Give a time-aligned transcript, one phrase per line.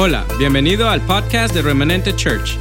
[0.00, 2.56] Hola, bienvenido al podcast de Remanente Church.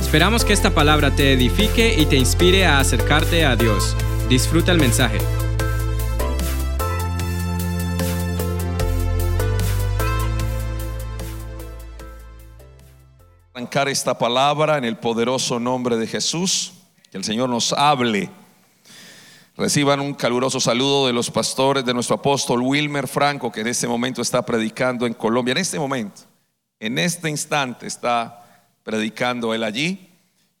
[0.00, 3.94] Esperamos que esta palabra te edifique y te inspire a acercarte a Dios.
[4.30, 5.18] Disfruta el mensaje.
[13.52, 16.72] arrancar esta palabra en el poderoso nombre de Jesús.
[17.10, 18.30] Que el Señor nos hable.
[19.58, 23.86] Reciban un caluroso saludo de los pastores de nuestro apóstol Wilmer Franco, que en este
[23.86, 25.52] momento está predicando en Colombia.
[25.52, 26.27] En este momento,
[26.80, 30.04] en este instante está predicando él allí.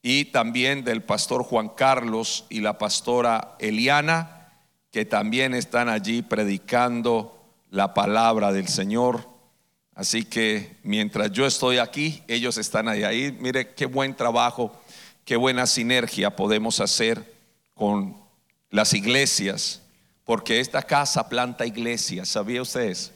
[0.00, 4.48] Y también del pastor Juan Carlos y la pastora Eliana,
[4.90, 7.38] que también están allí predicando
[7.70, 9.28] la palabra del Señor.
[9.94, 13.36] Así que mientras yo estoy aquí, ellos están ahí.
[13.40, 14.72] Mire qué buen trabajo,
[15.24, 17.34] qué buena sinergia podemos hacer
[17.74, 18.16] con
[18.70, 19.82] las iglesias,
[20.24, 23.12] porque esta casa planta iglesias, ¿sabía ustedes?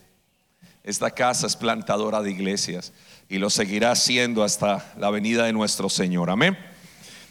[0.83, 2.91] Esta casa es plantadora de iglesias
[3.29, 6.29] y lo seguirá haciendo hasta la venida de nuestro Señor.
[6.29, 6.57] Amén.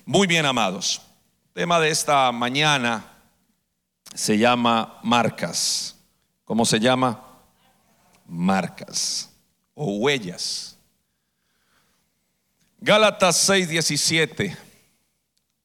[0.06, 1.02] Muy bien, amados.
[1.48, 3.04] El tema de esta mañana
[4.14, 5.96] se llama marcas.
[6.44, 7.22] ¿Cómo se llama?
[8.26, 9.30] Marcas
[9.74, 10.78] o huellas.
[12.80, 14.56] Gálatas 6:17.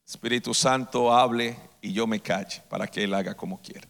[0.06, 3.88] Espíritu Santo hable y yo me calle para que Él haga como quiera.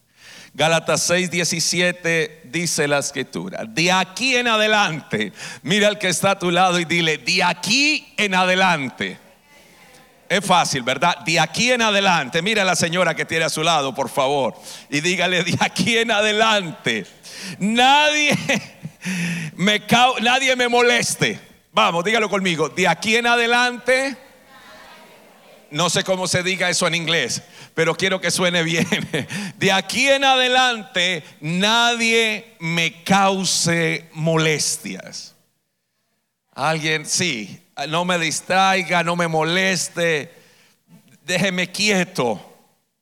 [0.57, 6.49] Gálatas 6:17 dice la escritura, de aquí en adelante, mira al que está a tu
[6.49, 9.19] lado y dile, de aquí en adelante.
[10.27, 11.19] Es fácil, ¿verdad?
[11.19, 14.55] De aquí en adelante, mira a la señora que tiene a su lado, por favor,
[14.89, 17.05] y dígale, de aquí en adelante,
[17.59, 18.35] nadie
[19.57, 19.79] me,
[20.21, 21.39] nadie me moleste.
[21.71, 24.17] Vamos, dígalo conmigo, de aquí en adelante,
[25.69, 27.43] no sé cómo se diga eso en inglés,
[27.77, 28.87] pero quiero que suene bien.
[29.57, 35.35] De aquí en adelante nadie me cause molestias.
[36.53, 40.33] Alguien, sí, no me distraiga, no me moleste,
[41.23, 42.41] déjeme quieto,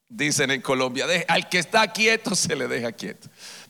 [0.10, 1.06] dicen en Colombia.
[1.30, 3.30] Al que está quieto se le deja quieto.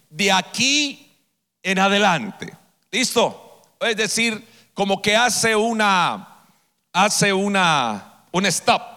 [0.09, 1.15] De aquí
[1.61, 2.51] en adelante.
[2.89, 3.61] ¿Listo?
[3.79, 4.43] Es decir,
[4.73, 6.47] como que hace una,
[6.91, 8.94] hace una, un stop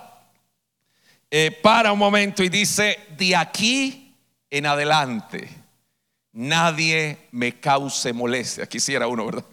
[1.31, 4.15] eh, para un momento y dice, de aquí
[4.51, 5.49] en adelante,
[6.33, 8.67] nadie me cause molestia.
[8.67, 9.45] Quisiera uno, ¿verdad?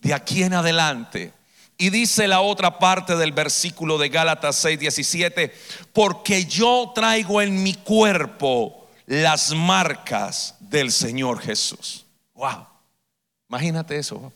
[0.00, 1.32] De aquí en adelante.
[1.78, 5.54] Y dice la otra parte del versículo de Gálatas 6, 17,
[5.92, 12.04] porque yo traigo en mi cuerpo las marcas del Señor Jesús.
[12.34, 12.66] Wow,
[13.48, 14.32] imagínate eso.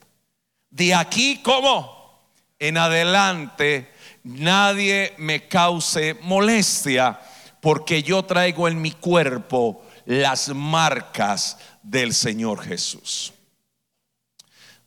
[0.70, 2.18] De aquí, ¿cómo?
[2.58, 3.92] En adelante
[4.24, 7.20] nadie me cause molestia,
[7.60, 13.32] porque yo traigo en mi cuerpo las marcas del Señor Jesús.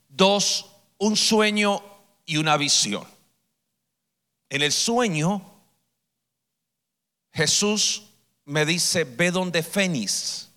[0.09, 0.65] Dos,
[0.97, 1.81] un sueño
[2.25, 3.05] y una visión.
[4.49, 5.41] En el sueño,
[7.31, 8.03] Jesús
[8.45, 10.49] me dice, ve donde Fénix,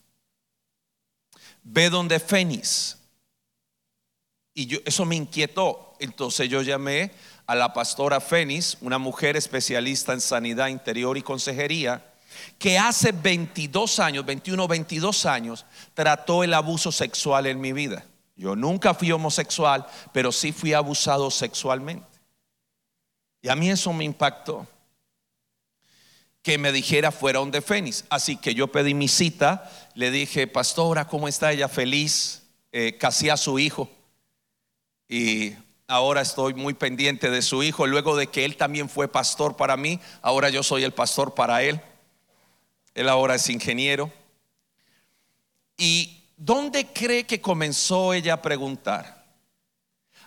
[1.62, 2.96] ve donde Fénix.
[4.54, 5.94] Y yo, eso me inquietó.
[6.00, 7.12] Entonces yo llamé
[7.50, 12.00] a la pastora Fénix, una mujer especialista en sanidad interior y consejería,
[12.60, 18.04] que hace 22 años, 21, 22 años, trató el abuso sexual en mi vida.
[18.36, 22.06] Yo nunca fui homosexual, pero sí fui abusado sexualmente.
[23.42, 24.64] Y a mí eso me impactó.
[26.42, 28.04] Que me dijera fuera de Fénix.
[28.10, 31.66] Así que yo pedí mi cita, le dije, pastora, ¿cómo está ella?
[31.66, 33.90] Feliz, eh, casi a su hijo.
[35.08, 35.56] Y
[35.90, 39.76] ahora estoy muy pendiente de su hijo, luego de que él también fue pastor para
[39.76, 41.80] mí, ahora yo soy el pastor para él.
[42.94, 44.12] Él ahora es ingeniero.
[45.76, 49.26] ¿Y dónde cree que comenzó ella a preguntar?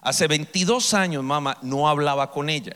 [0.01, 2.75] Hace 22 años, mamá, no hablaba con ella.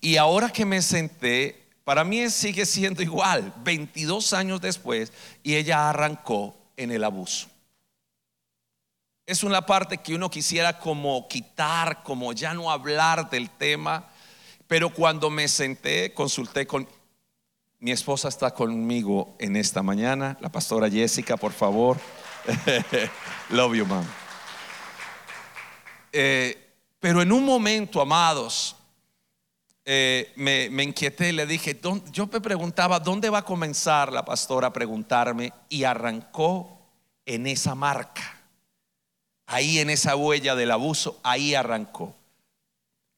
[0.00, 5.88] Y ahora que me senté, para mí sigue siendo igual, 22 años después, y ella
[5.88, 7.51] arrancó en el abuso
[9.26, 14.08] es una parte que uno quisiera como quitar, como ya no hablar del tema.
[14.66, 16.88] Pero cuando me senté, consulté con
[17.78, 21.98] mi esposa está conmigo en esta mañana, la pastora Jessica, por favor.
[23.50, 24.04] Love you, mom.
[26.12, 28.76] Eh, pero en un momento, amados,
[29.84, 31.80] eh, me, me, inquieté, le dije,
[32.12, 35.52] yo me preguntaba, ¿dónde va a comenzar la pastora a preguntarme?
[35.68, 36.78] Y arrancó
[37.26, 38.41] en esa marca
[39.52, 42.16] ahí en esa huella del abuso, ahí arrancó.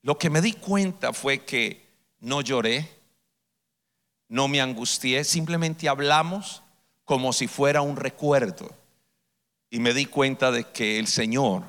[0.03, 1.87] Lo que me di cuenta fue que
[2.19, 2.91] no lloré,
[4.29, 6.63] no me angustié, simplemente hablamos
[7.05, 8.69] como si fuera un recuerdo.
[9.71, 11.63] Y me di cuenta de que el Señor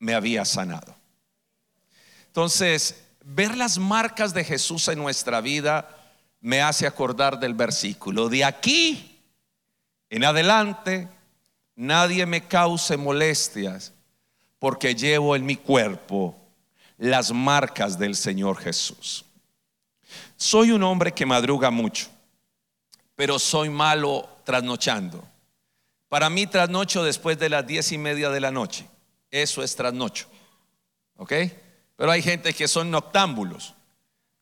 [0.00, 0.96] me había sanado.
[2.26, 5.88] Entonces, ver las marcas de Jesús en nuestra vida
[6.40, 8.28] me hace acordar del versículo.
[8.28, 9.20] De aquí
[10.10, 11.08] en adelante,
[11.76, 13.92] nadie me cause molestias,
[14.58, 16.34] porque llevo en mi cuerpo
[16.98, 19.24] las marcas del Señor Jesús.
[20.36, 22.08] Soy un hombre que madruga mucho,
[23.14, 25.22] pero soy malo trasnochando.
[26.08, 28.88] Para mí trasnocho después de las diez y media de la noche.
[29.30, 30.28] Eso es trasnocho.
[31.16, 31.32] ¿Ok?
[31.96, 33.74] Pero hay gente que son noctámbulos.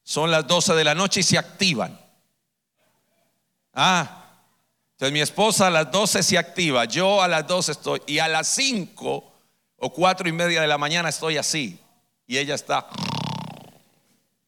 [0.03, 1.99] Son las 12 de la noche y se activan.
[3.73, 4.24] Ah,
[4.95, 8.29] entonces mi esposa a las 12 se activa, yo a las 12 estoy, y a
[8.29, 9.33] las 5
[9.77, 11.81] o 4 y media de la mañana estoy así.
[12.29, 12.87] Y ella está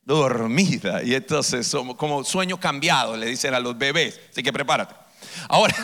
[0.03, 1.03] dormida.
[1.03, 4.21] Y entonces somos como sueño cambiado, le dicen a los bebés.
[4.31, 4.95] Así que prepárate.
[5.49, 5.75] Ahora,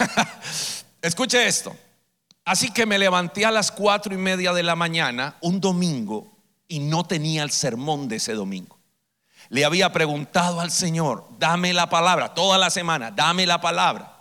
[1.03, 1.77] escuche esto.
[2.45, 6.33] Así que me levanté a las cuatro y media de la mañana un domingo
[6.69, 8.79] y no tenía el sermón de ese domingo.
[9.49, 14.12] Le había preguntado al Señor, dame la palabra, toda la semana, dame la palabra.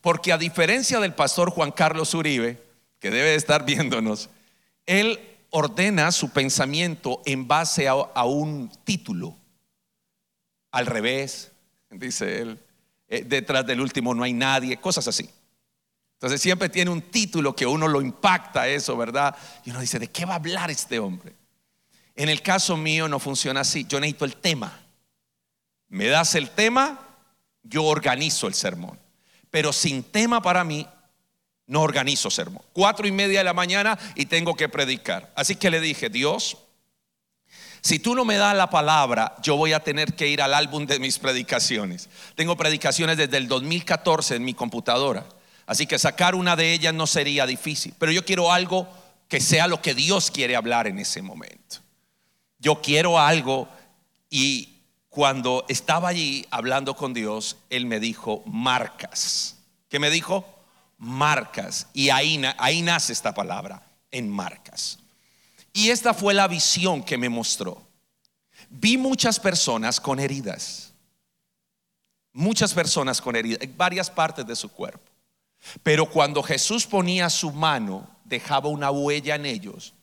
[0.00, 2.62] Porque a diferencia del pastor Juan Carlos Uribe,
[3.00, 4.30] que debe estar viéndonos,
[4.86, 9.36] él ordena su pensamiento en base a, un título.
[10.70, 11.52] Al revés,
[11.90, 12.58] dice él,
[13.08, 15.28] eh, detrás del último no hay nadie, cosas así.
[16.14, 19.36] Entonces siempre tiene un título que uno lo impacta eso, ¿verdad?
[19.64, 21.32] Y uno dice, ¿de qué va a hablar este hombre?
[22.16, 23.86] En el caso mío no funciona así.
[23.88, 24.80] Yo necesito el tema.
[25.88, 26.98] Me das el tema,
[27.62, 28.98] yo organizo el sermón.
[29.50, 30.86] Pero sin tema para mí,
[31.66, 32.62] no organizo sermón.
[32.72, 35.30] Cuatro y media de la mañana y tengo que predicar.
[35.36, 36.56] Así que le dije, Dios,
[37.80, 40.86] si tú no me das la palabra, yo voy a tener que ir al álbum
[40.86, 42.08] de mis predicaciones.
[42.34, 45.26] Tengo predicaciones desde el 2014 en mi computadora.
[45.66, 47.94] Así que sacar una de ellas no sería difícil.
[47.98, 48.88] Pero yo quiero algo
[49.28, 51.76] que sea lo que Dios quiere hablar en ese momento.
[52.58, 53.68] Yo quiero algo
[54.30, 54.77] y
[55.18, 59.56] cuando estaba allí hablando con Dios, Él me dijo marcas.
[59.88, 60.44] ¿Qué me dijo?
[60.96, 61.88] Marcas.
[61.92, 63.82] Y ahí, ahí nace esta palabra,
[64.12, 65.00] en marcas.
[65.72, 67.82] Y esta fue la visión que me mostró.
[68.70, 70.92] Vi muchas personas con heridas.
[72.32, 75.10] Muchas personas con heridas en varias partes de su cuerpo.
[75.82, 79.94] Pero cuando Jesús ponía su mano, dejaba una huella en ellos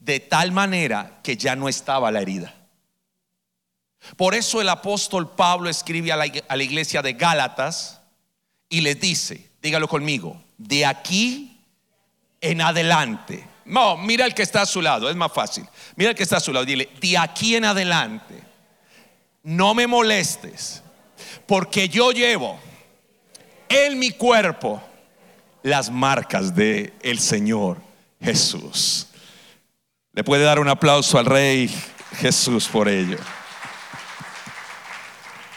[0.00, 2.65] de tal manera que ya no estaba la herida.
[4.16, 8.00] Por eso el apóstol Pablo escribe a la, iglesia de Gálatas
[8.68, 11.60] y les dice, dígalo conmigo, de aquí
[12.40, 13.46] en adelante.
[13.64, 15.66] No, mira el que está a su lado, es más fácil.
[15.96, 18.42] Mira el que está a su lado, dile, de aquí en adelante,
[19.42, 20.82] no me molestes,
[21.46, 22.58] porque yo llevo
[23.68, 24.82] en mi cuerpo
[25.62, 27.78] las marcas de el Señor
[28.20, 29.08] Jesús.
[30.12, 31.68] Le puede dar un aplauso al Rey
[32.20, 33.18] Jesús por ello.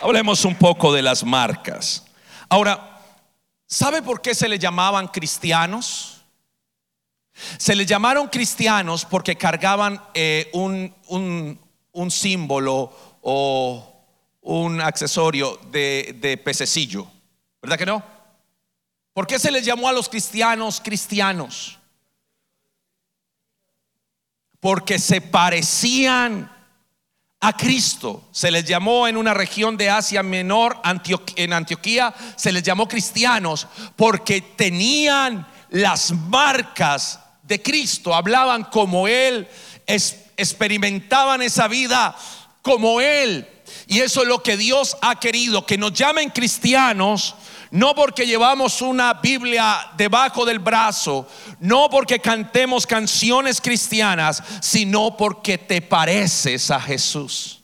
[0.01, 2.05] Hablemos un poco de las marcas.
[2.47, 3.01] Ahora,
[3.67, 6.21] ¿sabe por qué se le llamaban cristianos?
[7.57, 12.91] Se les llamaron cristianos porque cargaban eh, un, un, símbolo
[13.21, 14.05] o
[14.41, 17.07] un accesorio de, de pececillo.
[17.61, 18.03] ¿Verdad que no?
[19.13, 21.79] ¿Por qué se les llamó a los cristianos cristianos?
[24.59, 26.51] porque se parecían
[27.41, 28.27] a Cristo.
[28.31, 30.79] Se les llamó en una región de Asia Menor,
[31.35, 39.47] en Antioquía, se les llamó cristianos porque tenían las marcas de Cristo, hablaban como Él,
[39.85, 42.15] experimentaban esa vida
[42.61, 43.47] como Él.
[43.87, 47.35] Y eso es lo que Dios ha querido, que nos llamen cristianos
[47.71, 51.27] no porque llevamos una Biblia debajo del brazo,
[51.59, 57.61] no porque cantemos canciones cristianas, sino porque te pareces a Jesús.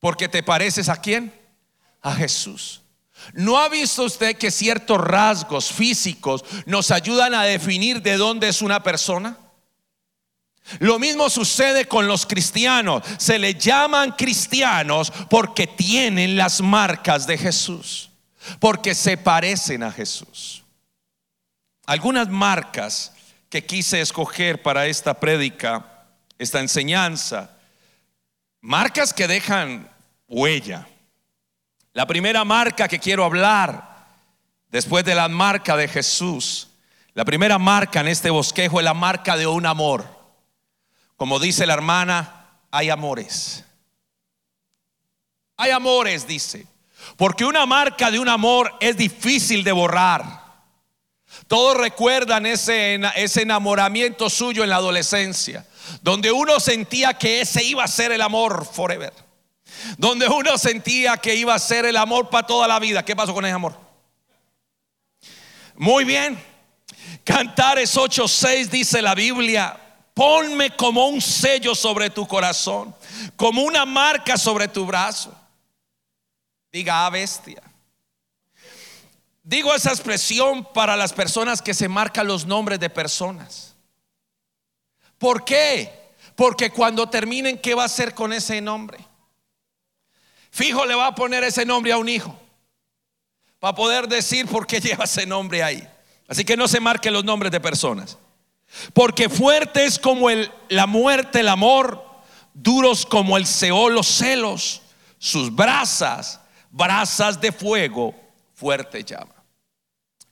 [0.00, 1.32] Porque te pareces a quién?
[2.00, 2.82] A Jesús.
[3.34, 8.62] ¿No ha visto usted que ciertos rasgos físicos nos ayudan a definir de dónde es
[8.62, 9.38] una persona?
[10.78, 13.02] Lo mismo sucede con los cristianos.
[13.18, 18.10] Se le llaman cristianos porque tienen las marcas de Jesús,
[18.58, 20.62] porque se parecen a Jesús.
[21.86, 23.12] Algunas marcas
[23.48, 26.06] que quise escoger para esta prédica,
[26.38, 27.50] esta enseñanza,
[28.60, 29.90] marcas que dejan
[30.28, 30.86] huella.
[31.92, 34.06] La primera marca que quiero hablar,
[34.70, 36.68] después de la marca de Jesús,
[37.12, 40.06] la primera marca en este bosquejo es la marca de un amor.
[41.16, 43.64] Como dice la hermana, hay amores.
[45.56, 46.66] Hay amores, dice.
[47.16, 50.42] Porque una marca de un amor es difícil de borrar.
[51.48, 55.66] Todos recuerdan ese, ese enamoramiento suyo en la adolescencia,
[56.00, 59.12] donde uno sentía que ese iba a ser el amor forever.
[59.98, 63.04] Donde uno sentía que iba a ser el amor para toda la vida.
[63.04, 63.76] ¿Qué pasó con ese amor?
[65.76, 66.42] Muy bien.
[67.24, 69.78] Cantares 8:6 dice la Biblia,
[70.14, 72.94] ponme como un sello sobre tu corazón,
[73.36, 75.34] como una marca sobre tu brazo.
[76.72, 77.62] Diga, ah, bestia.
[79.42, 83.74] Digo esa expresión para las personas que se marcan los nombres de personas.
[85.18, 86.02] ¿Por qué?
[86.36, 88.98] Porque cuando terminen, ¿qué va a hacer con ese nombre?
[90.50, 92.38] Fijo le va a poner ese nombre a un hijo.
[93.58, 95.86] Para poder decir por qué lleva ese nombre ahí.
[96.28, 98.16] Así que no se marque los nombres de personas.
[98.92, 100.28] Porque fuerte es como
[100.68, 102.04] la muerte, el amor,
[102.54, 104.82] duros como el Seol, los celos,
[105.18, 108.14] sus brasas, brasas de fuego,
[108.54, 109.34] fuerte llama.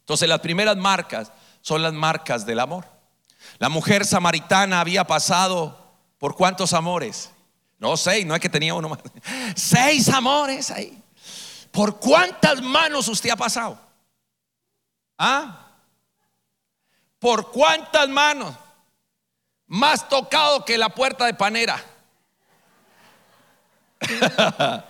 [0.01, 1.31] Entonces las primeras marcas
[1.61, 2.87] son las marcas del amor.
[3.59, 5.79] La mujer samaritana había pasado
[6.19, 7.31] por cuántos amores?
[7.79, 8.99] No, seis, no es que tenía uno más.
[9.57, 11.03] Seis amores ahí.
[11.71, 13.81] ¿Por cuántas manos usted ha pasado?
[15.17, 15.70] ¿Ah?
[17.21, 18.57] ¿Por cuántas manos?
[19.67, 21.81] Más tocado que la puerta de panera.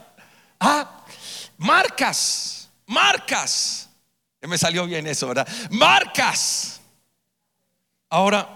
[0.60, 1.04] ah,
[1.58, 3.90] marcas, marcas.
[4.40, 5.46] Me salió bien eso, ¿verdad?
[5.70, 6.80] Marcas.
[8.08, 8.49] Ahora,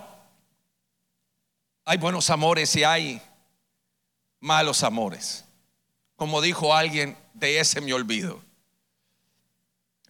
[1.85, 3.21] hay buenos amores y hay
[4.41, 5.45] malos amores.
[6.17, 8.41] Como dijo alguien, de ese me olvido.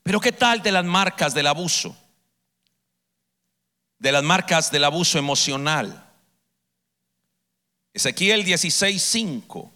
[0.02, 1.96] Pero ¿qué tal de las marcas del abuso?
[4.04, 6.06] De las marcas del abuso emocional.
[7.94, 9.70] Ezequiel 16:5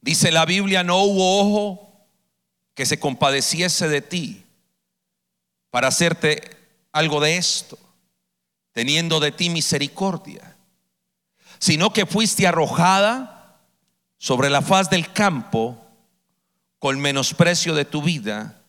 [0.00, 2.06] dice la Biblia, no hubo ojo
[2.72, 4.46] que se compadeciese de ti
[5.68, 6.56] para hacerte
[6.90, 7.78] algo de esto,
[8.72, 10.56] teniendo de ti misericordia,
[11.58, 13.60] sino que fuiste arrojada
[14.16, 15.76] sobre la faz del campo
[16.78, 18.62] con menosprecio de tu vida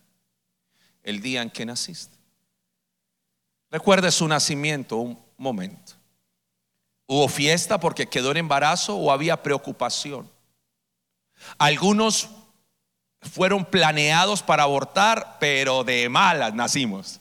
[1.01, 2.18] el día en que naciste.
[3.71, 5.93] Recuerda su nacimiento un momento.
[7.05, 10.29] Hubo fiesta porque quedó en embarazo o había preocupación.
[11.57, 12.29] Algunos
[13.21, 17.19] fueron planeados para abortar, pero de malas nacimos.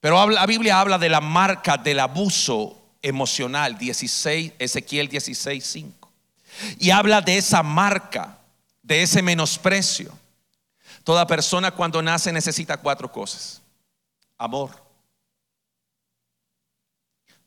[0.00, 6.12] Pero la Biblia habla de la marca del abuso emocional, 16, Ezequiel 16, 5.
[6.78, 8.38] Y habla de esa marca,
[8.82, 10.12] de ese menosprecio.
[11.04, 13.62] Toda persona cuando nace necesita cuatro cosas.
[14.38, 14.70] Amor.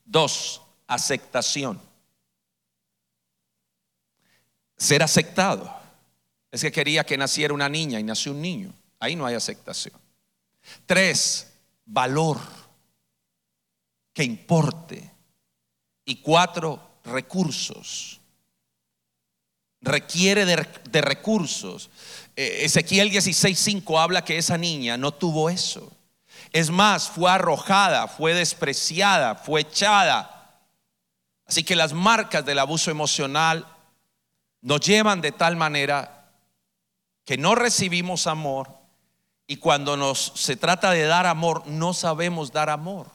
[0.04, 1.80] Dos, aceptación.
[4.76, 5.74] Ser aceptado.
[6.50, 8.74] Es que quería que naciera una niña y nació un niño.
[9.00, 9.94] Ahí no hay aceptación.
[10.84, 11.50] Tres,
[11.86, 12.38] valor
[14.12, 15.10] que importe.
[16.04, 18.20] Y cuatro, recursos.
[19.80, 21.90] Requiere de, recursos.
[22.36, 25.90] Eh, Ezequiel 16:5 habla que esa niña no tuvo eso.
[26.52, 30.60] Es más, fue arrojada, fue despreciada, fue echada.
[31.46, 33.66] Así que las marcas del abuso emocional
[34.60, 36.30] nos llevan de tal manera
[37.24, 38.68] que no recibimos amor
[39.46, 43.10] y cuando nos se trata de dar amor no sabemos dar amor.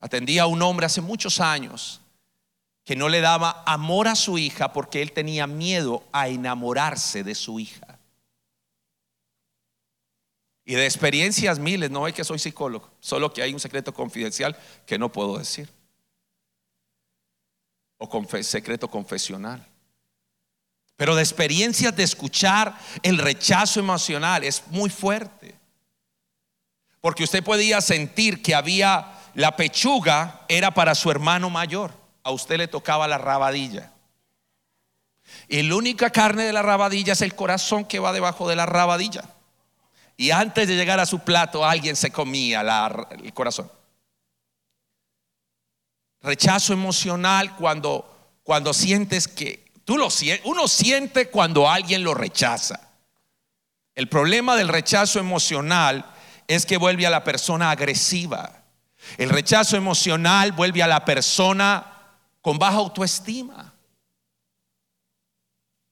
[0.00, 2.00] Atendía a un hombre hace muchos años
[2.84, 7.34] que no le daba amor a su hija porque él tenía miedo a enamorarse de
[7.34, 7.87] su hija.
[10.68, 14.54] Y de experiencias miles, no es que soy psicólogo, solo que hay un secreto confidencial
[14.84, 15.72] que no puedo decir.
[17.96, 19.66] O secreto confesional.
[20.94, 25.54] Pero de experiencias de escuchar el rechazo emocional es muy fuerte.
[27.00, 31.94] Porque usted podía sentir que había la pechuga era para su hermano mayor.
[32.22, 33.90] A usted le tocaba la rabadilla.
[35.48, 38.66] Y la única carne de la rabadilla es el corazón que va debajo de la
[38.66, 39.24] rabadilla.
[40.18, 42.60] Y antes de llegar a su plato, alguien se comía
[43.22, 43.72] el corazón.
[46.20, 50.08] Rechazo emocional cuando, cuando sientes que Tú lo
[50.44, 52.78] uno siente cuando alguien lo rechaza.
[53.94, 56.04] El problema del rechazo emocional
[56.46, 58.64] es que vuelve a la persona agresiva.
[59.16, 61.86] El rechazo emocional vuelve a la persona
[62.42, 63.67] con baja autoestima.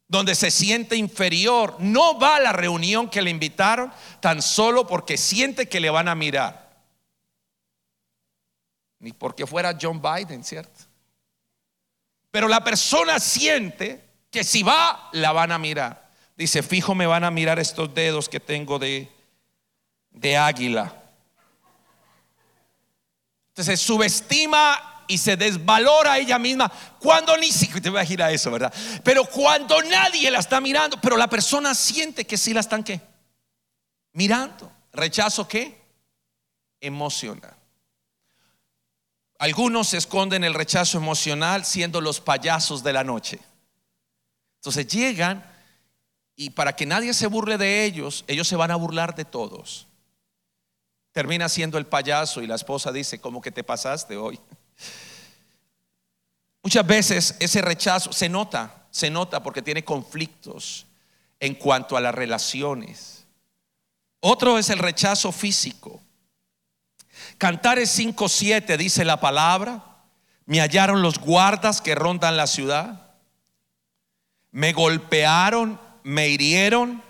[0.08, 1.76] Donde se siente inferior.
[1.80, 6.08] No va a la reunión que le invitaron tan solo porque siente que le van
[6.08, 6.66] a mirar.
[8.98, 10.84] Ni porque fuera John Biden, ¿cierto?
[12.30, 16.10] Pero la persona siente que si va, la van a mirar.
[16.36, 19.10] Dice, fijo me van a mirar estos dedos que tengo de,
[20.10, 20.94] de águila.
[23.48, 28.30] Entonces subestima y se desvalora ella misma cuando ni siquiera te voy a ir a
[28.30, 28.72] eso, ¿verdad?
[29.04, 33.00] Pero cuando nadie la está mirando, pero la persona siente que sí la están qué?
[34.12, 34.72] Mirando.
[34.92, 35.80] ¿Rechazo qué?
[36.80, 37.54] Emocional.
[39.38, 43.38] Algunos esconden el rechazo emocional siendo los payasos de la noche.
[44.56, 45.44] Entonces llegan
[46.34, 49.86] y para que nadie se burle de ellos, ellos se van a burlar de todos.
[51.12, 54.38] Termina siendo el payaso y la esposa dice, ¿cómo que te pasaste hoy?
[56.62, 60.86] Muchas veces ese rechazo se nota, se nota porque tiene conflictos
[61.38, 63.24] en cuanto a las relaciones.
[64.20, 66.00] Otro es el rechazo físico.
[67.38, 69.84] Cantares 5:7 dice la palabra,
[70.46, 73.12] me hallaron los guardas que rondan la ciudad,
[74.50, 77.02] me golpearon, me hirieron,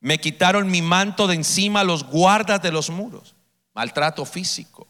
[0.00, 3.34] me quitaron mi manto de encima los guardas de los muros,
[3.72, 4.86] maltrato físico.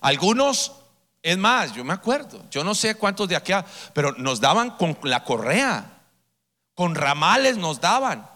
[0.00, 0.72] Algunos,
[1.26, 3.52] es más, yo me acuerdo, yo no sé cuántos de aquí,
[3.92, 6.04] pero nos daban con la correa,
[6.72, 8.30] con ramales nos daban.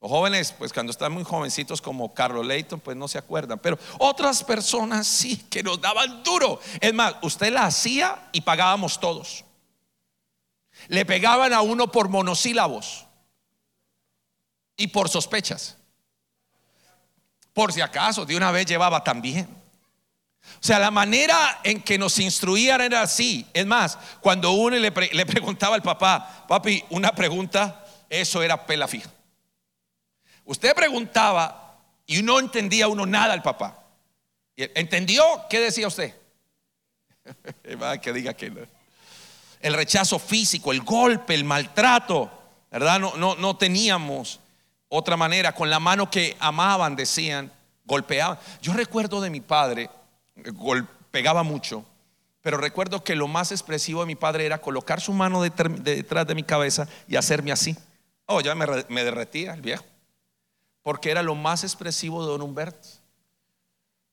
[0.00, 3.58] Los jóvenes, pues cuando están muy jovencitos como Carlos Leighton, pues no se acuerdan.
[3.58, 6.60] Pero otras personas sí que nos daban duro.
[6.80, 9.44] Es más, usted la hacía y pagábamos todos.
[10.88, 13.04] Le pegaban a uno por monosílabos
[14.78, 15.76] y por sospechas.
[17.52, 19.59] Por si acaso, de una vez llevaba también.
[20.54, 23.46] O sea, la manera en que nos instruían era así.
[23.54, 29.10] Es más, cuando uno le, preguntaba al papá, papi, una pregunta, eso era pela fija.
[30.44, 33.84] Usted preguntaba y no entendía uno nada al papá.
[34.56, 35.24] ¿Entendió?
[35.48, 36.14] ¿Qué decía usted?
[38.02, 38.52] que diga que
[39.60, 42.30] El rechazo físico, el golpe, el maltrato,
[42.70, 42.98] ¿verdad?
[42.98, 44.40] No, no, no teníamos
[44.88, 45.54] otra manera.
[45.54, 47.50] Con la mano que amaban, decían,
[47.84, 48.38] golpeaban.
[48.60, 49.88] Yo recuerdo de mi padre,
[51.10, 51.84] pegaba mucho,
[52.42, 56.34] pero recuerdo que lo más expresivo de mi padre era colocar su mano detrás de
[56.34, 57.76] mi cabeza y hacerme así.
[58.26, 59.84] Oh, ya me, derretía el viejo
[60.82, 62.88] porque era lo más expresivo de don Humberto.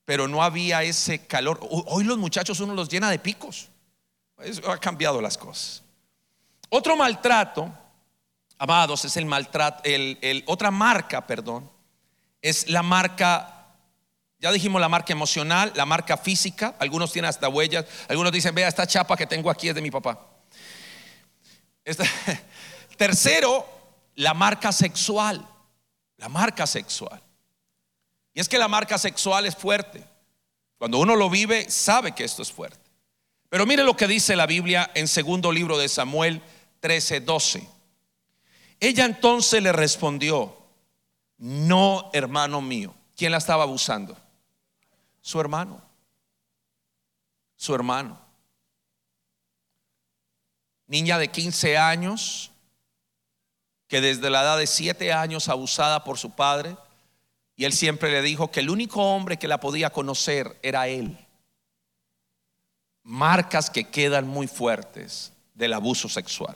[0.05, 1.59] Pero no había ese calor.
[1.69, 3.69] Hoy los muchachos uno los llena de picos.
[4.39, 5.83] Eso ha cambiado las cosas.
[6.69, 7.71] Otro maltrato,
[8.57, 11.69] amados, es el maltrato, el, otra marca, perdón,
[12.41, 13.56] es la marca,
[14.39, 18.67] ya dijimos la marca emocional, la marca física, algunos tienen hasta huellas, algunos dicen, vea,
[18.67, 20.19] esta chapa que tengo aquí es de mi papá.
[22.97, 23.65] tercero,
[24.15, 25.47] la marca sexual.
[26.17, 27.21] La marca sexual.
[28.33, 30.03] Y es que la marca sexual es fuerte.
[30.77, 32.89] Cuando uno lo vive, sabe que esto es fuerte.
[33.49, 36.41] Pero mire lo que dice la Biblia en segundo libro de Samuel
[36.79, 37.67] 13, 12.
[38.79, 40.55] Ella entonces le respondió,
[41.37, 42.93] no, hermano mío.
[43.15, 44.17] ¿Quién la estaba abusando?
[45.27, 45.81] Su hermano.
[47.57, 48.17] Su hermano.
[50.85, 52.49] Niña de 15 años,
[53.89, 56.77] que desde la edad de siete años abusada por su padre,
[57.57, 61.17] y él siempre le dijo que el único hombre que la podía conocer era él.
[63.03, 66.55] Marcas que quedan muy fuertes del abuso sexual.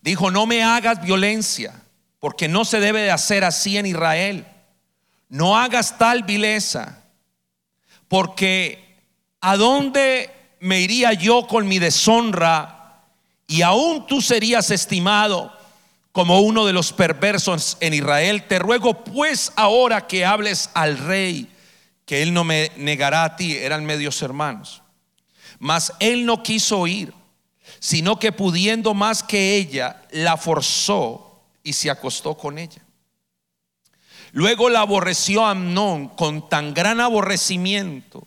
[0.00, 1.78] Dijo, no me hagas violencia,
[2.20, 4.46] porque no se debe de hacer así en Israel.
[5.28, 7.03] No hagas tal vileza,
[8.08, 8.98] porque
[9.40, 13.02] ¿a dónde me iría yo con mi deshonra?
[13.46, 15.52] Y aún tú serías estimado
[16.12, 18.44] como uno de los perversos en Israel.
[18.46, 21.50] Te ruego pues ahora que hables al rey,
[22.06, 23.56] que él no me negará a ti.
[23.56, 24.82] Eran medios hermanos.
[25.58, 27.12] Mas él no quiso oír,
[27.80, 32.83] sino que pudiendo más que ella, la forzó y se acostó con ella.
[34.34, 38.26] Luego la aborreció Amnón con tan gran aborrecimiento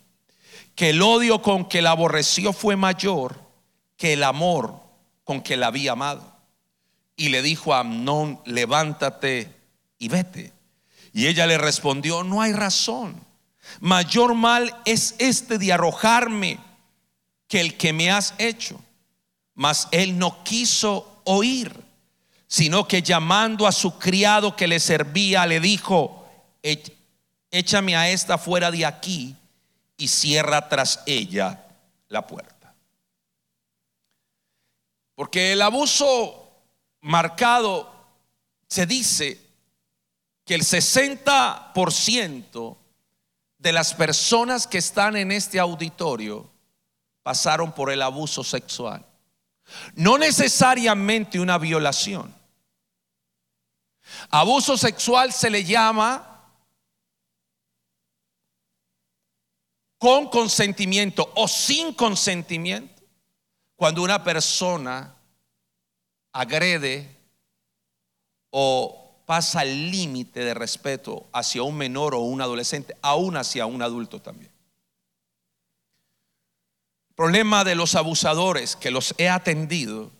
[0.73, 3.41] que el odio con que la aborreció fue mayor
[3.97, 4.79] que el amor
[5.25, 6.33] con que la había amado
[7.17, 9.53] y le dijo a Amnón, levántate
[9.99, 10.53] y vete.
[11.11, 13.19] Y ella le respondió, no hay razón.
[13.81, 16.57] Mayor mal es este de arrojarme
[17.49, 18.79] que el que me has hecho.
[19.55, 21.73] Mas él no quiso oír,
[22.47, 26.27] sino que llamando a su criado que le servía, le dijo,
[27.51, 29.35] échame a esta fuera de aquí
[29.97, 31.65] y cierra tras ella
[32.07, 32.73] la puerta.
[35.15, 36.49] Porque el abuso
[37.01, 37.95] marcado,
[38.69, 39.39] se dice
[40.45, 42.77] que el 60%
[43.57, 46.49] de las personas que están en este auditorio
[47.23, 49.05] pasaron por el abuso sexual.
[49.95, 52.36] No necesariamente una violación.
[54.29, 56.37] Abuso sexual se le llama
[59.97, 63.03] con consentimiento o sin consentimiento
[63.75, 65.15] cuando una persona
[66.33, 67.15] agrede
[68.49, 73.81] o pasa el límite de respeto hacia un menor o un adolescente, aún hacia un
[73.81, 74.51] adulto también.
[77.09, 80.11] El problema de los abusadores que los he atendido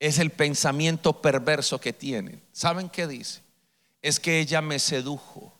[0.00, 2.42] es el pensamiento perverso que tienen.
[2.52, 3.42] ¿Saben qué dice?
[4.00, 5.52] Es que ella me sedujo.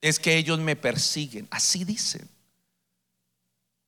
[0.00, 1.48] Es que ellos me persiguen.
[1.50, 2.28] Así dicen.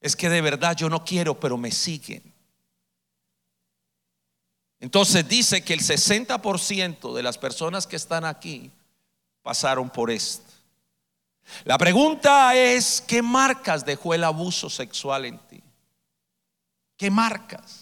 [0.01, 2.35] Es que de verdad yo no quiero, pero me siguen.
[4.81, 8.71] Entonces dice que el 60% de las personas que están aquí
[9.43, 10.45] pasaron por esto.
[11.65, 15.63] La pregunta es, ¿qué marcas dejó el abuso sexual en ti?
[16.97, 17.78] ¿Qué marcas?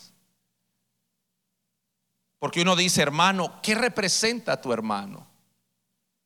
[2.38, 5.26] Porque uno dice, hermano, ¿qué representa a tu hermano?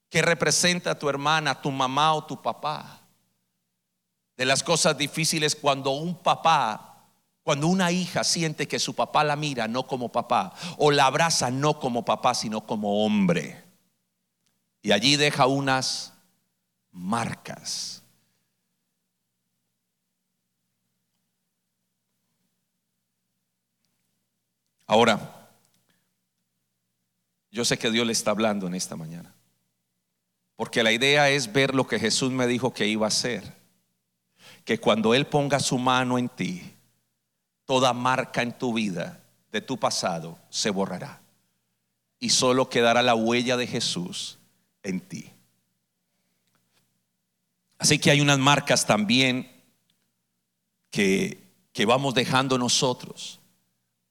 [0.09, 3.01] ¿Qué representa a tu hermana, tu mamá o tu papá?
[4.37, 6.91] De las cosas difíciles cuando un papá
[7.43, 11.51] cuando una hija siente que su papá la mira no como papá o la abraza
[11.51, 13.65] no como papá, sino como hombre.
[14.83, 16.13] Y allí deja unas
[16.93, 18.03] marcas.
[24.87, 25.40] Ahora,
[27.51, 29.35] yo sé que Dios le está hablando en esta mañana.
[30.57, 33.57] Porque la idea es ver lo que Jesús me dijo que iba a hacer.
[34.65, 36.75] Que cuando Él ponga su mano en ti,
[37.65, 41.21] toda marca en tu vida de tu pasado se borrará.
[42.19, 44.39] Y solo quedará la huella de Jesús
[44.83, 45.33] en ti.
[47.79, 49.51] Así que hay unas marcas también
[50.91, 53.41] que, que vamos dejando nosotros.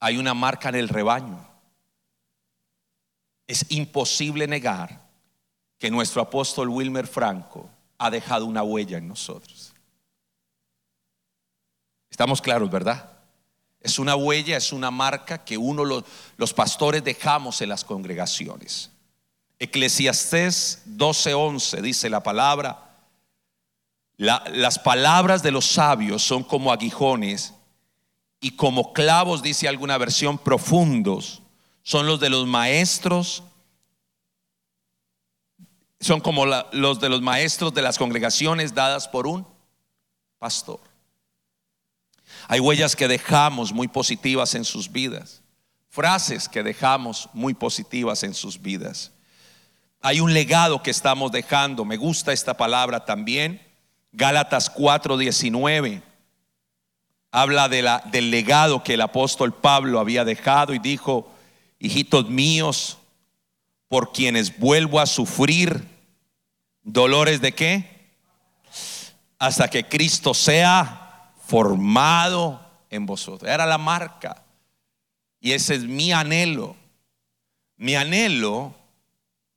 [0.00, 1.49] Hay una marca en el rebaño.
[3.50, 5.08] Es imposible negar
[5.76, 9.74] que nuestro apóstol Wilmer Franco ha dejado una huella en nosotros.
[12.08, 13.10] Estamos claros, ¿verdad?
[13.80, 18.92] Es una huella, es una marca que uno los, pastores dejamos en las congregaciones.
[19.58, 22.94] Eclesiastés 12:11 dice la palabra,
[24.16, 27.52] las palabras de los sabios son como aguijones
[28.40, 31.39] y como clavos, dice alguna versión, profundos,
[31.82, 33.42] son los de los maestros,
[36.00, 39.46] son como los de los maestros de las congregaciones dadas por un
[40.38, 40.80] pastor.
[42.48, 45.42] Hay huellas que dejamos muy positivas en sus vidas.
[45.88, 49.12] Frases que dejamos muy positivas en sus vidas.
[50.00, 51.84] Hay un legado que estamos dejando.
[51.84, 53.60] Me gusta esta palabra también.
[54.12, 56.02] Gálatas 4:19
[57.32, 61.30] habla de la, del legado que el apóstol Pablo había dejado y dijo,
[61.80, 62.98] hijitos míos,
[63.88, 65.84] por quienes vuelvo a sufrir
[66.84, 68.12] dolores de qué?
[69.38, 73.50] Hasta que Cristo sea formado en vosotros.
[73.50, 74.44] Era la marca.
[75.40, 76.76] Y ese es mi anhelo.
[77.76, 78.76] Mi anhelo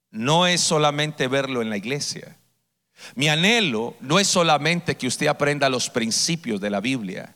[0.10, 2.38] no es solamente verlo en la iglesia.
[3.16, 7.36] Mi anhelo no es solamente que usted aprenda los principios de la Biblia.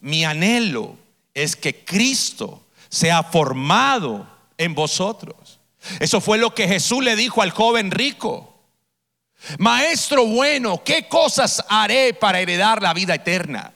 [0.00, 0.98] Mi anhelo
[1.32, 2.65] es que Cristo
[2.96, 5.60] sea formado en vosotros.
[6.00, 8.54] Eso fue lo que Jesús le dijo al joven rico.
[9.58, 13.74] Maestro bueno, ¿qué cosas haré para heredar la vida eterna?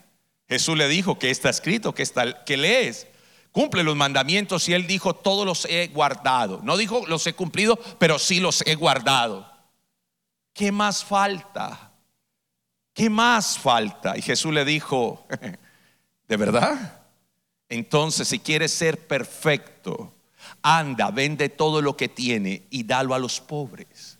[0.49, 3.07] Jesús le dijo que está escrito, que, está, que lees.
[3.51, 6.59] Cumple los mandamientos y él dijo, todos los he guardado.
[6.63, 9.47] No dijo los he cumplido, pero sí los he guardado.
[10.51, 11.91] ¿Qué más falta?
[12.91, 14.17] ¿Qué más falta?
[14.17, 15.27] Y Jesús le dijo,
[16.27, 17.00] ¿de verdad?
[17.71, 20.13] Entonces, si quieres ser perfecto,
[20.61, 24.19] anda, vende todo lo que tiene y dalo a los pobres.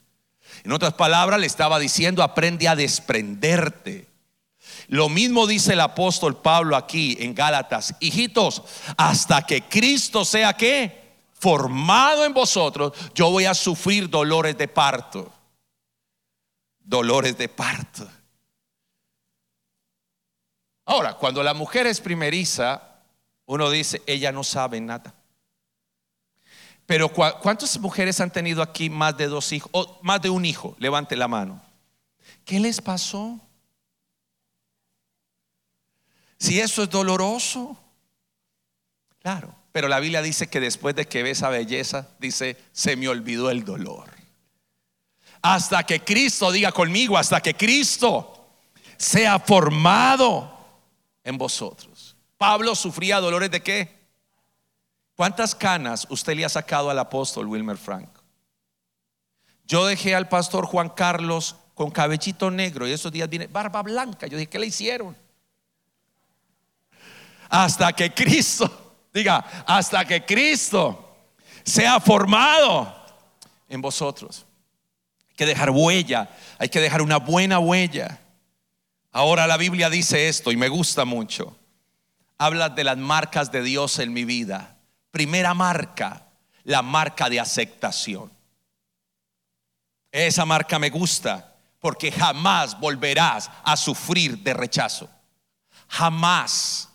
[0.64, 4.12] En otras palabras, le estaba diciendo, aprende a desprenderte
[4.88, 7.96] lo mismo dice el apóstol Pablo aquí en Gálatas.
[8.02, 8.64] Hijitos,
[8.98, 11.02] hasta que Cristo sea que
[11.34, 15.32] formado en vosotros, yo voy a sufrir dolores de parto.
[16.80, 18.06] Dolores de parto.
[20.86, 22.90] Ahora, cuando la mujer es primeriza,
[23.54, 25.14] uno dice, ella no sabe nada.
[26.86, 29.70] Pero ¿cuántas mujeres han tenido aquí más de dos hijos?
[29.74, 31.62] O más de un hijo, levante la mano.
[32.46, 33.42] ¿Qué les pasó?
[36.38, 37.78] Si eso es doloroso,
[39.20, 39.54] claro.
[39.74, 43.50] Pero la Biblia dice que después de que ve esa belleza, dice, se me olvidó
[43.50, 44.10] el dolor.
[45.42, 48.48] Hasta que Cristo, diga conmigo, hasta que Cristo
[48.96, 50.58] sea formado
[51.22, 51.90] en vosotros.
[52.41, 53.99] Pablo sufría dolores de qué?
[55.15, 58.10] ¿Cuántas canas usted le ha sacado al apóstol Wilmer Frank?
[59.63, 64.25] Yo dejé al pastor Juan Carlos con cabellito negro y esos días viene barba blanca.
[64.25, 65.15] Yo dije, ¿qué le hicieron?
[67.47, 71.15] Hasta que Cristo, diga, hasta que Cristo
[71.63, 73.06] sea formado
[73.69, 74.47] en vosotros.
[75.30, 76.27] Hay que dejar huella,
[76.58, 78.19] hay que dejar una buena huella.
[79.12, 81.56] Ahora la Biblia dice esto y me gusta mucho.
[82.41, 84.75] Habla de las marcas de Dios en mi vida.
[85.12, 86.25] Primera marca,
[86.63, 88.32] la marca de aceptación.
[90.12, 95.08] Esa marca me gusta porque jamás volverás a sufrir de rechazo.
[95.88, 96.89] Jamás.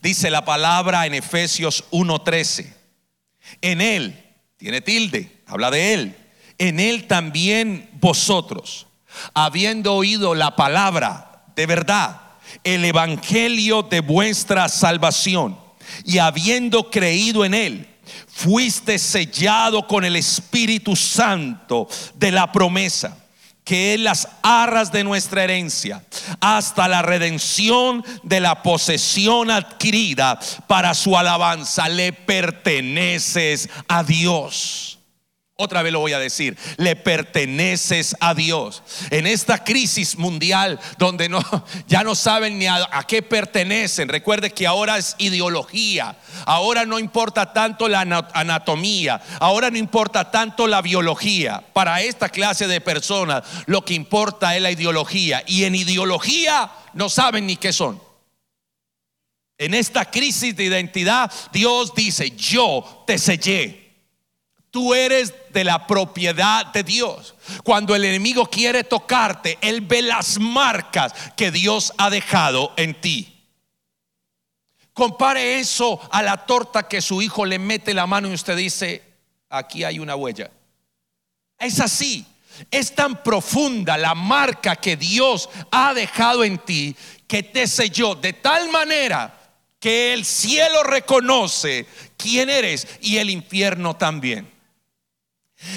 [0.00, 2.72] Dice la palabra en Efesios 1:13.
[3.62, 6.16] En él, tiene tilde, habla de él.
[6.56, 8.86] En él también vosotros,
[9.34, 12.23] habiendo oído la palabra de verdad,
[12.62, 15.58] el evangelio de vuestra salvación,
[16.04, 17.88] y habiendo creído en él,
[18.28, 23.18] fuiste sellado con el Espíritu Santo de la promesa,
[23.64, 26.04] que es las arras de nuestra herencia,
[26.38, 31.88] hasta la redención de la posesión adquirida para su alabanza.
[31.88, 34.93] Le perteneces a Dios.
[35.56, 38.82] Otra vez lo voy a decir, le perteneces a Dios.
[39.10, 41.40] En esta crisis mundial donde no,
[41.86, 46.98] ya no saben ni a, a, qué pertenecen, recuerde que ahora es ideología, ahora no
[46.98, 51.64] importa tanto la anatomía, ahora no importa tanto la biología.
[51.72, 57.08] Para esta clase de personas lo que importa es la ideología y en ideología no
[57.08, 58.02] saben ni qué son.
[59.56, 63.83] En esta crisis de identidad Dios dice, yo te sellé.
[64.74, 67.36] Tú eres de la propiedad de Dios.
[67.62, 73.40] Cuando el enemigo quiere tocarte, él ve las marcas que Dios ha dejado en ti.
[74.92, 79.04] Compare eso a la torta que su hijo le mete la mano y usted dice,
[79.48, 80.50] aquí hay una huella.
[81.56, 82.26] Es así.
[82.68, 86.96] Es tan profunda la marca que Dios ha dejado en ti
[87.28, 89.38] que te selló de tal manera
[89.78, 94.52] que el cielo reconoce quién eres y el infierno también.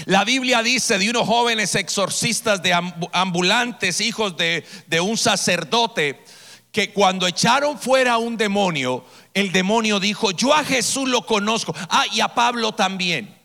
[0.06, 2.74] La Biblia dice de unos jóvenes exorcistas de
[3.14, 4.64] ambulantes, hijos de,
[5.02, 6.24] un sacerdote,
[6.72, 12.06] que cuando echaron fuera un demonio, el demonio dijo, yo a Jesús lo conozco, ah,
[12.12, 13.36] y a Pablo también.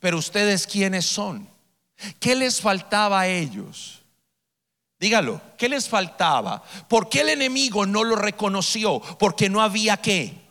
[0.00, 1.48] Pero ustedes quiénes son?
[2.20, 4.02] ¿Qué les faltaba a ellos?
[4.98, 6.62] Dígalo, ¿qué les faltaba?
[6.88, 9.00] ¿Por qué el enemigo no lo reconoció?
[9.18, 10.45] Porque no había qué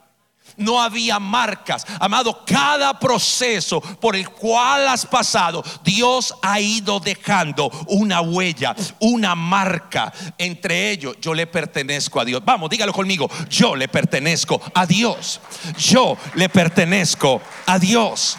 [0.58, 1.86] no había marcas.
[2.00, 9.36] Amado, cada proceso por el cual has pasado, Dios ha ido dejando una huella, una
[9.36, 10.13] marca.
[10.38, 12.44] Entre ellos, yo le pertenezco a Dios.
[12.44, 13.30] Vamos, dígalo conmigo.
[13.50, 15.39] Yo le pertenezco a Dios.
[15.78, 18.38] Yo le pertenezco a Dios.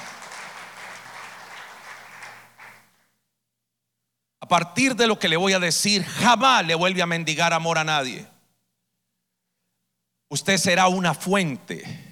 [4.41, 7.79] A partir de lo que le voy a decir, jamás le vuelve a mendigar amor
[7.79, 8.29] a nadie.
[10.29, 12.06] Usted será una fuente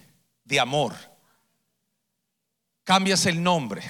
[0.44, 0.94] de amor.
[2.84, 3.82] Cambias el nombre.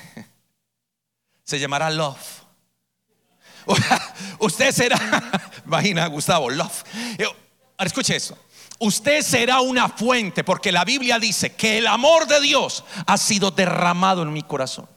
[1.42, 2.42] Se llamará Love.
[4.38, 4.98] Usted será,
[5.66, 6.84] imagina Gustavo, Love.
[7.78, 8.38] escuche eso.
[8.78, 13.50] Usted será una fuente porque la Biblia dice que el amor de Dios ha sido
[13.50, 14.88] derramado en mi corazón.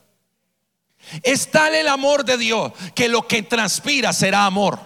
[1.24, 4.80] Es tal el amor de Dios que lo que transpira será amor.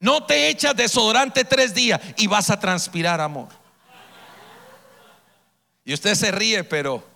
[0.00, 3.59] No te echas desodorante tres días y vas a transpirar amor.
[5.84, 7.08] Y usted se ríe, pero...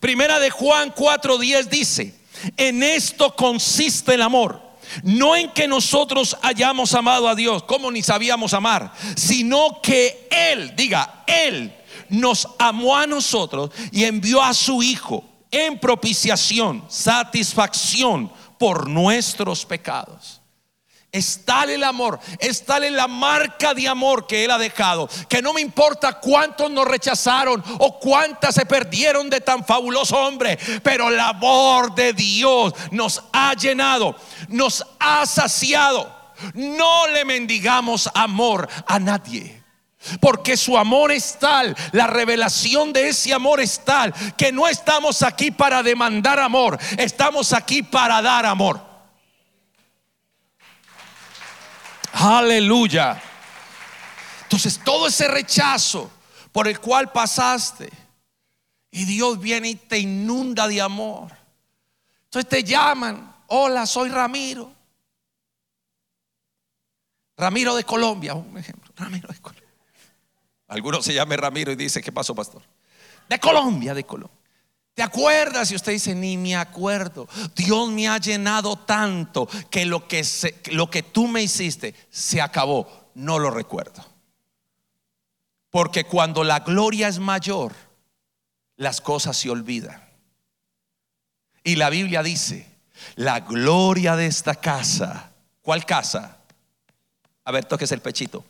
[0.00, 2.14] Primera de Juan 4:10 dice,
[2.56, 4.62] en esto consiste el amor.
[5.02, 10.74] No en que nosotros hayamos amado a Dios, como ni sabíamos amar, sino que Él,
[10.76, 11.74] diga, Él
[12.08, 20.40] nos amó a nosotros y envió a su Hijo en propiciación, satisfacción por nuestros pecados.
[21.16, 25.40] Es tal el amor, es tal la marca de amor que Él ha dejado, que
[25.40, 31.08] no me importa cuántos nos rechazaron o cuántas se perdieron de tan fabuloso hombre, pero
[31.08, 34.14] el amor de Dios nos ha llenado,
[34.48, 36.14] nos ha saciado.
[36.52, 39.62] No le mendigamos amor a nadie.
[40.20, 45.22] Porque su amor es tal, la revelación de ese amor es tal, que no estamos
[45.22, 48.85] aquí para demandar amor, estamos aquí para dar amor.
[52.18, 53.20] Aleluya.
[54.44, 56.10] Entonces todo ese rechazo
[56.50, 57.90] por el cual pasaste
[58.90, 61.30] y Dios viene y te inunda de amor.
[62.24, 64.72] Entonces te llaman, hola, soy Ramiro.
[67.36, 68.90] Ramiro de Colombia, un ejemplo.
[68.96, 69.68] Ramiro de Colombia.
[70.68, 72.62] Algunos se llame Ramiro y dice, ¿qué pasó, pastor?
[73.28, 74.35] De Colombia, de Colombia.
[74.96, 75.70] ¿Te acuerdas?
[75.70, 77.28] Y usted dice, ni me acuerdo.
[77.54, 80.26] Dios me ha llenado tanto que lo que,
[80.72, 83.10] lo que tú me hiciste se acabó.
[83.14, 84.02] No lo recuerdo.
[85.68, 87.74] Porque cuando la gloria es mayor,
[88.76, 90.02] las cosas se olvidan.
[91.62, 92.66] Y la Biblia dice,
[93.16, 95.30] la gloria de esta casa.
[95.60, 96.38] ¿Cuál casa?
[97.44, 98.46] A ver, toques el pechito.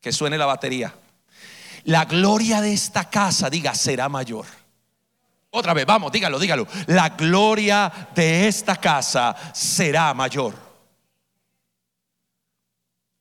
[0.00, 0.94] Que suene la batería.
[1.84, 4.46] La gloria de esta casa, diga, será mayor.
[5.56, 6.66] Otra vez, vamos, dígalo, dígalo.
[6.88, 10.52] La gloria de esta casa será mayor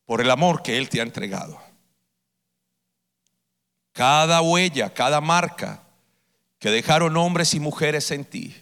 [0.03, 1.61] por el amor que Él te ha entregado.
[3.91, 5.83] Cada huella, cada marca
[6.57, 8.55] que dejaron hombres y mujeres en ti,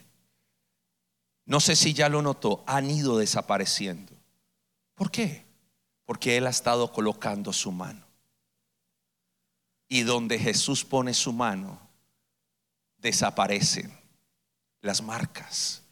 [1.46, 4.12] no sé si ya lo notó, han ido desapareciendo.
[4.94, 5.46] ¿Por qué?
[6.04, 8.04] Porque Él ha estado colocando su mano.
[9.88, 11.91] Y donde Jesús pone su mano,
[13.02, 13.92] desaparecen
[14.80, 15.82] las marcas.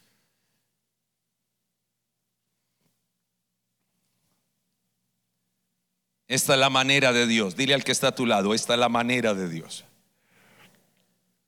[6.29, 7.57] Esta es la manera de Dios.
[7.57, 9.85] Dile al que está a tu lado, esta es la manera de Dios.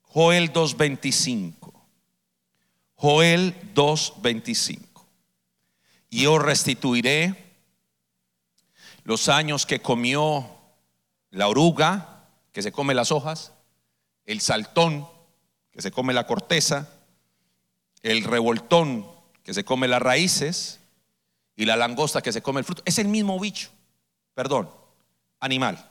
[0.01, 1.73] Joel 2.25.
[2.95, 4.79] Joel 2.25.
[6.09, 7.55] Y yo restituiré
[9.03, 10.49] los años que comió
[11.31, 13.53] la oruga, que se come las hojas,
[14.25, 15.07] el saltón,
[15.73, 16.89] que se come la corteza,
[18.01, 19.05] el revoltón,
[19.43, 20.79] que se come las raíces,
[21.55, 22.81] y la langosta, que se come el fruto.
[22.85, 23.69] Es el mismo bicho,
[24.33, 24.69] perdón,
[25.39, 25.89] animal.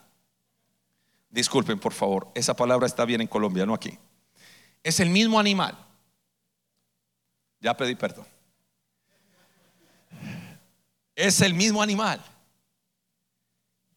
[1.31, 3.99] Disculpen, por favor, esa palabra está bien en Colombia, no aquí.
[4.83, 5.77] Es el mismo animal.
[7.61, 8.27] Ya pedí perdón.
[11.14, 12.23] Es el mismo animal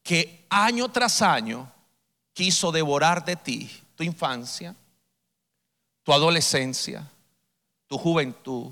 [0.04, 1.72] que año tras año
[2.34, 4.76] quiso devorar de ti tu infancia,
[6.06, 7.12] tu adolescencia,
[7.88, 8.72] tu juventud,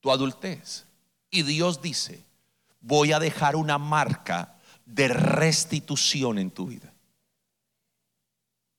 [0.00, 0.84] tu adultez.
[1.30, 2.24] Y Dios dice,
[2.80, 6.92] voy a dejar una marca de restitución en tu vida.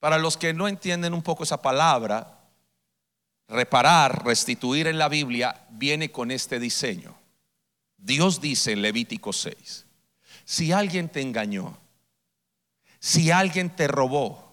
[0.00, 2.44] Para los que no entienden un poco esa palabra,
[3.48, 7.16] reparar, restituir en la Biblia viene con este diseño.
[7.96, 9.86] Dios dice en Levítico 6,
[10.44, 11.78] si alguien te engañó,
[13.00, 14.45] si alguien te robó,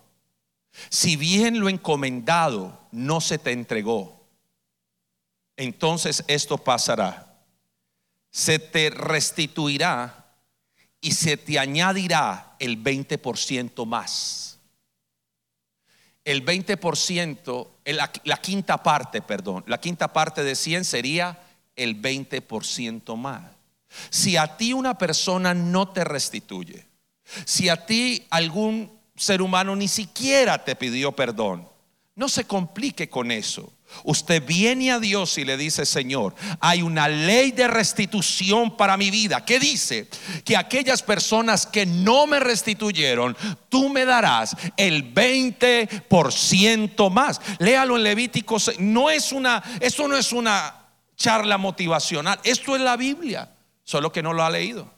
[0.89, 4.23] si bien lo encomendado no se te entregó,
[5.57, 7.29] entonces esto pasará.
[8.31, 10.33] Se te restituirá
[10.99, 14.59] y se te añadirá el 20% más.
[16.25, 21.43] El 20%, la, la quinta parte, perdón, la quinta parte de 100 sería
[21.75, 23.43] el 20% más.
[24.09, 26.87] Si a ti una persona no te restituye,
[27.45, 31.67] si a ti algún ser humano ni siquiera te pidió perdón.
[32.15, 33.73] No se complique con eso.
[34.03, 39.11] Usted viene a Dios y le dice, Señor, hay una ley de restitución para mi
[39.11, 39.45] vida.
[39.45, 40.09] ¿Qué dice?
[40.43, 43.37] Que aquellas personas que no me restituyeron,
[43.69, 47.41] tú me darás el 20% más.
[47.59, 48.57] Léalo en Levítico.
[48.79, 52.39] No es una, esto no es una charla motivacional.
[52.43, 53.51] Esto es la Biblia,
[53.83, 54.91] solo que no lo ha leído.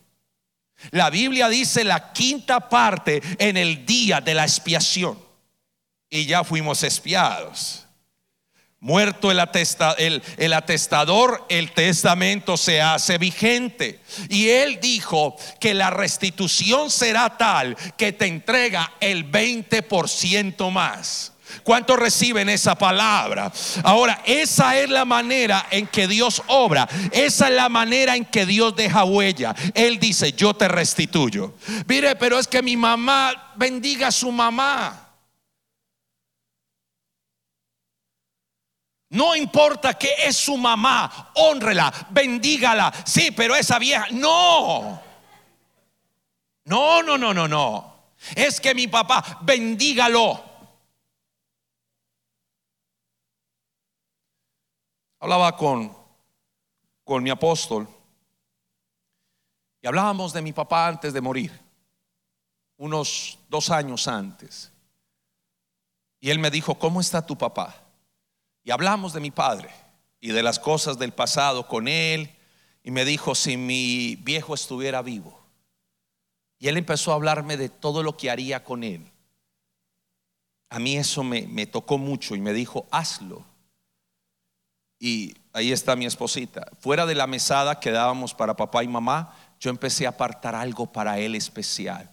[0.91, 5.17] La Biblia dice la quinta parte en el día de la expiación.
[6.09, 7.85] Y ya fuimos espiados.
[8.79, 9.39] Muerto el,
[10.37, 13.99] el, atestador, el testamento se hace vigente.
[14.29, 21.34] Y él dijo que la restitución será tal que te entrega el 20% más.
[21.63, 23.51] ¿Cuántos reciben esa palabra?
[23.83, 26.87] Ahora, esa es la manera en que Dios obra.
[27.11, 29.55] Esa es la manera en que Dios deja huella.
[29.73, 31.53] Él dice, yo te restituyo.
[31.87, 35.01] Mire, pero es que mi mamá bendiga a su mamá.
[39.09, 42.91] No importa que es su mamá, honrela, bendígala.
[43.05, 45.01] Sí, pero esa vieja, no.
[46.65, 47.95] No, no, no, no, no.
[48.35, 50.54] Es que mi papá, bendígalo.
[55.19, 55.95] Hablaba con,
[57.03, 57.87] con mi apóstol
[59.85, 61.51] y hablábamos de mi papá antes de morir,
[62.77, 64.71] unos dos años antes.
[66.19, 67.83] Y él me dijo, ¿cómo está tu papá?
[68.63, 69.69] Y hablamos de mi padre
[70.19, 72.35] y de las cosas del pasado con él.
[72.81, 75.39] Y me dijo, si mi viejo estuviera vivo.
[76.57, 79.11] Y él empezó a hablarme de todo lo que haría con él.
[80.71, 83.45] A mí eso me, me tocó mucho y me dijo, hazlo
[84.99, 86.67] y ahí está mi esposita.
[86.79, 90.91] Fuera de la mesada que dábamos para papá y mamá, yo empecé a apartar algo
[90.91, 92.11] para él especial.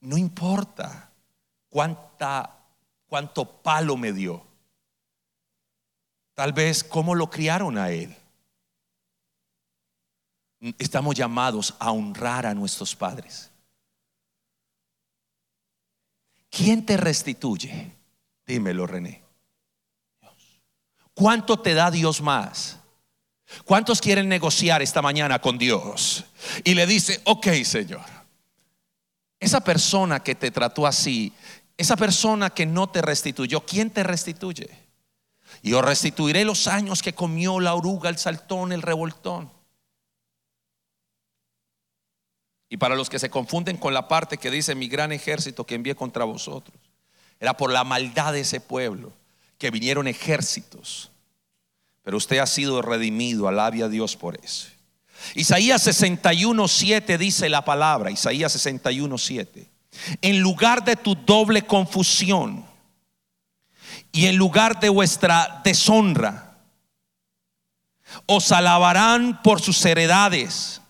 [0.00, 1.10] No importa
[1.68, 2.58] cuánta,
[3.06, 4.46] cuánto palo me dio.
[6.34, 8.14] Tal vez cómo lo criaron a él.
[10.78, 13.50] Estamos llamados a honrar a nuestros padres.
[16.50, 17.92] ¿Quién te restituye?
[18.46, 19.23] Dímelo, René.
[21.14, 22.78] ¿Cuánto te da Dios más?
[23.64, 26.24] ¿Cuántos quieren negociar esta mañana con Dios?
[26.64, 28.04] Y le dice, ok, Señor,
[29.38, 31.32] esa persona que te trató así,
[31.76, 34.68] esa persona que no te restituyó, ¿quién te restituye?
[35.62, 39.52] Yo restituiré los años que comió la oruga, el saltón, el revoltón.
[42.68, 45.76] Y para los que se confunden con la parte que dice mi gran ejército que
[45.76, 46.76] envié contra vosotros,
[47.38, 49.12] era por la maldad de ese pueblo
[49.58, 51.10] que vinieron ejércitos.
[52.02, 54.68] Pero usted ha sido redimido, alabe a Dios por eso.
[55.34, 59.70] Isaías 61:7 dice la palabra, Isaías 61:7.
[60.20, 62.66] En lugar de tu doble confusión
[64.12, 66.58] y en lugar de vuestra deshonra,
[68.26, 70.80] os alabarán por sus heredades,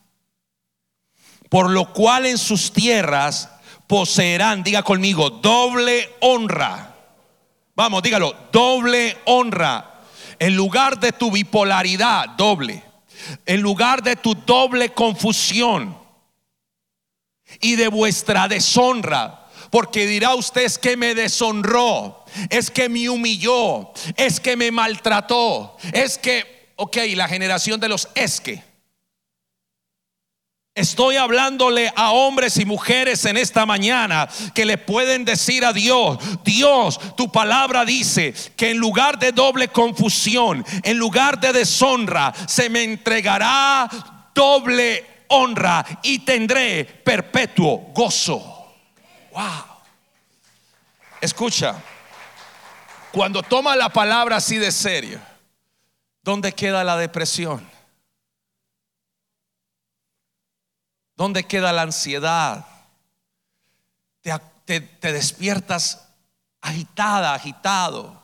[1.49, 3.49] por lo cual en sus tierras
[3.87, 6.94] poseerán, diga conmigo, doble honra.
[7.75, 9.91] Vamos, dígalo, doble honra.
[10.39, 12.83] En lugar de tu bipolaridad, doble
[13.47, 15.97] en lugar de tu doble confusión
[17.61, 19.41] y de vuestra deshonra.
[19.71, 25.77] Porque dirá usted es que me deshonró, es que me humilló, es que me maltrató,
[25.93, 28.63] es que, ok, la generación de los es que.
[30.75, 36.19] Estoy hablándole a hombres y mujeres en esta mañana que le pueden decir a Dios,
[36.43, 42.69] Dios, tu palabra dice que en lugar de doble confusión, en lugar de deshonra, se
[42.69, 43.89] me entregará
[44.35, 48.75] doble honra y tendré perpetuo gozo.
[49.31, 49.43] Wow.
[51.21, 51.77] Escucha,
[53.13, 55.21] cuando toma la palabra así de serio,
[56.25, 57.74] ¿dónde queda la depresión?
[61.17, 62.67] ¿Dónde queda la ansiedad?
[64.23, 66.07] Te, despiertas
[66.61, 68.23] agitada, agitado.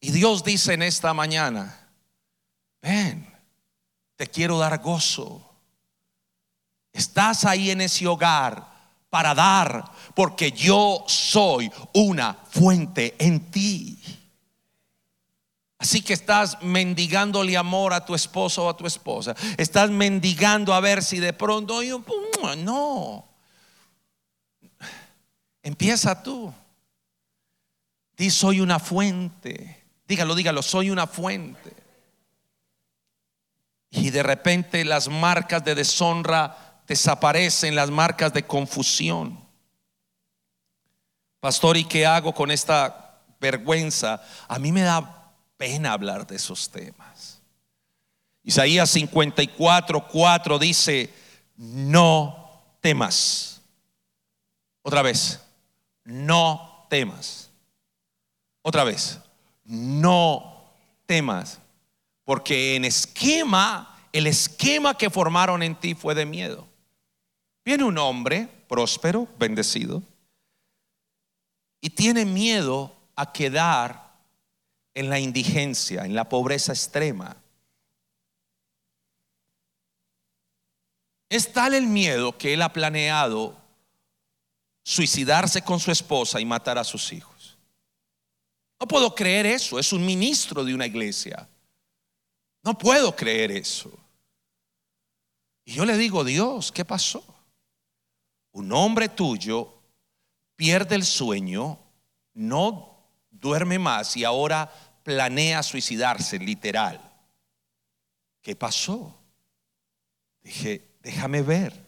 [0.00, 1.88] Y Dios dice en esta mañana,
[2.80, 3.32] ven,
[4.16, 5.48] te quiero dar gozo.
[6.92, 8.66] Estás ahí en ese hogar
[9.10, 14.21] para dar, porque yo soy una fuente en ti.
[15.82, 19.34] Así que estás mendigándole amor a tu esposo o a tu esposa.
[19.56, 21.80] Estás mendigando a ver si de pronto,
[22.58, 23.28] no.
[25.60, 26.54] Empieza tú.
[28.16, 29.82] Di, soy una fuente.
[30.06, 31.74] Dígalo, dígalo, soy una fuente.
[33.90, 39.36] Y de repente las marcas de deshonra desaparecen, las marcas de confusión.
[41.40, 44.22] Pastor, ¿y qué hago con esta vergüenza?
[44.46, 45.21] A mí me da
[45.62, 47.40] pena hablar de esos temas.
[48.42, 51.08] Isaías 54, 4 dice,
[51.56, 53.62] no temas.
[54.82, 55.40] Otra vez,
[56.02, 57.48] no temas.
[58.62, 59.20] Otra vez,
[59.64, 60.64] no
[61.06, 61.60] temas.
[62.24, 66.66] Porque en esquema, el esquema que formaron en ti fue de miedo.
[67.64, 70.02] Viene un hombre próspero, bendecido,
[71.80, 74.01] y tiene miedo a quedar
[74.94, 77.36] en la indigencia, en la pobreza extrema.
[81.28, 83.56] Es tal el miedo que él ha planeado
[84.84, 87.56] suicidarse con su esposa y matar a sus hijos.
[88.78, 91.48] No puedo creer eso, es un ministro de una iglesia.
[92.62, 93.90] No puedo creer eso.
[95.64, 97.24] Y yo le digo, Dios, ¿qué pasó?
[98.50, 99.72] Un hombre tuyo
[100.56, 101.78] pierde el sueño,
[102.34, 102.91] no
[103.42, 104.72] duerme más y ahora
[105.02, 107.00] planea suicidarse, literal.
[108.40, 109.18] ¿Qué pasó?
[110.42, 111.84] Dije, déjame ver.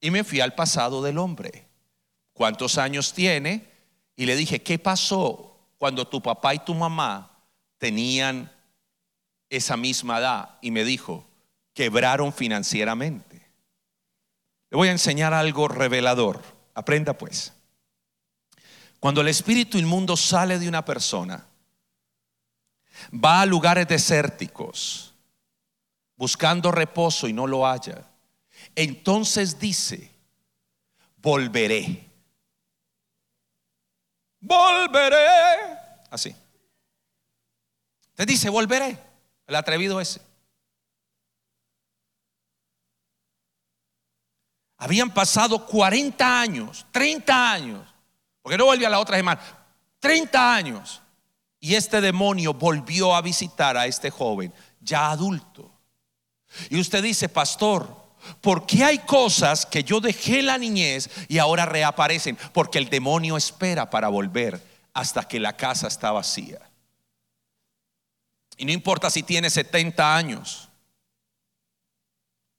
[0.00, 1.66] Y me fui al pasado del hombre.
[2.32, 3.68] ¿Cuántos años tiene?
[4.16, 7.42] Y le dije, ¿qué pasó cuando tu papá y tu mamá
[7.78, 8.52] tenían
[9.50, 10.58] esa misma edad?
[10.60, 11.26] Y me dijo,
[11.72, 13.48] quebraron financieramente.
[14.70, 16.40] Le voy a enseñar algo revelador.
[16.74, 17.53] Aprenda pues.
[19.04, 21.46] Cuando el espíritu inmundo sale de una persona,
[23.12, 25.12] va a lugares desérticos
[26.16, 28.02] buscando reposo y no lo haya.
[28.74, 30.10] Entonces dice,
[31.18, 32.08] volveré.
[34.40, 35.26] Volveré.
[36.10, 36.34] Así.
[38.14, 38.98] Te dice, volveré.
[39.46, 40.22] El atrevido ese.
[44.78, 47.93] Habían pasado 40 años, 30 años
[48.44, 49.40] porque no volví a la otra semana.
[50.00, 51.00] 30 años.
[51.60, 55.72] Y este demonio volvió a visitar a este joven, ya adulto.
[56.68, 57.88] Y usted dice, pastor,
[58.42, 62.36] ¿por qué hay cosas que yo dejé la niñez y ahora reaparecen?
[62.52, 66.60] Porque el demonio espera para volver hasta que la casa está vacía.
[68.58, 70.68] Y no importa si tiene 70 años,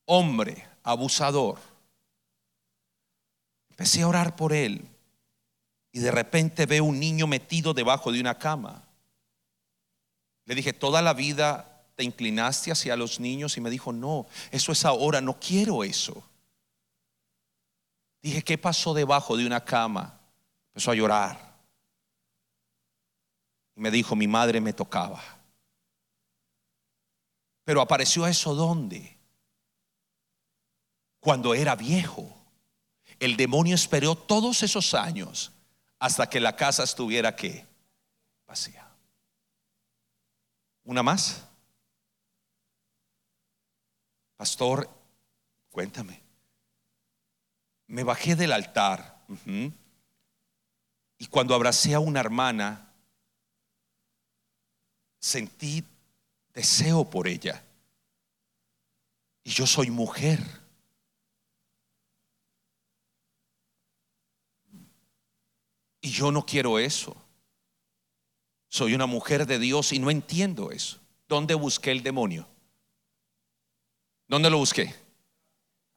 [0.05, 1.59] hombre, abusador.
[3.69, 4.94] Empecé a orar por él
[5.95, 8.83] y de repente veo un niño metido debajo de una cama.
[10.43, 14.73] Le dije, toda la vida te inclinaste hacia los niños y me dijo, no, eso
[14.73, 16.21] es ahora, no quiero eso.
[18.21, 20.19] Dije, ¿qué pasó debajo de una cama?
[20.71, 21.55] Empezó a llorar.
[23.77, 25.23] Y me dijo, mi madre me tocaba.
[27.63, 29.17] Pero apareció eso dónde?
[31.21, 32.35] Cuando era viejo.
[33.17, 35.53] El demonio esperó todos esos años
[36.05, 37.65] hasta que la casa estuviera que
[38.45, 38.87] vacía.
[40.83, 41.43] ¿Una más?
[44.37, 44.87] Pastor,
[45.71, 46.21] cuéntame.
[47.87, 49.19] Me bajé del altar
[51.17, 52.93] y cuando abracé a una hermana,
[55.19, 55.83] sentí
[56.53, 57.65] deseo por ella.
[59.43, 60.39] Y yo soy mujer.
[66.05, 67.15] Y yo no quiero eso.
[68.67, 70.99] Soy una mujer de Dios y no entiendo eso.
[71.27, 72.47] ¿Dónde busqué el demonio?
[74.27, 74.93] ¿Dónde lo busqué?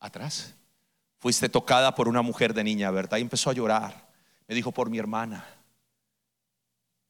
[0.00, 0.54] Atrás.
[1.18, 3.18] Fuiste tocada por una mujer de niña, ¿verdad?
[3.18, 4.08] Y empezó a llorar.
[4.46, 5.46] Me dijo, por mi hermana.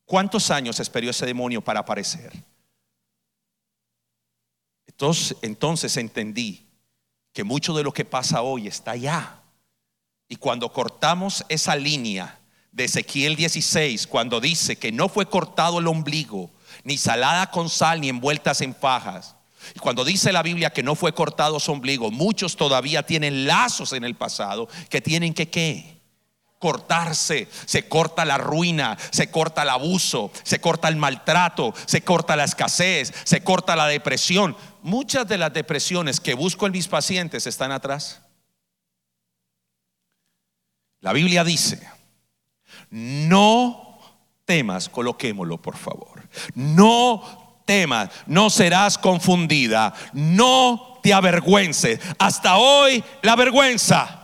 [0.04, 2.32] ¿Cuántos años esperó ese demonio para aparecer?
[4.88, 6.66] Entonces, entonces entendí
[7.32, 9.40] que mucho de lo que pasa hoy está allá.
[10.26, 12.37] Y cuando cortamos esa línea
[12.72, 16.50] de Ezequiel 16, cuando dice que no fue cortado el ombligo,
[16.84, 19.34] ni salada con sal, ni envueltas en fajas,
[19.74, 23.92] y cuando dice la Biblia que no fue cortado su ombligo, muchos todavía tienen lazos
[23.92, 25.98] en el pasado que tienen que qué?
[26.58, 32.34] Cortarse, se corta la ruina, se corta el abuso, se corta el maltrato, se corta
[32.34, 34.56] la escasez, se corta la depresión.
[34.82, 38.22] Muchas de las depresiones que busco en mis pacientes están atrás.
[41.00, 41.88] La Biblia dice,
[42.90, 43.98] no
[44.44, 52.00] temas, coloquémoslo por favor, no temas, no serás confundida, no te avergüences.
[52.18, 54.14] Hasta hoy la vergüenza.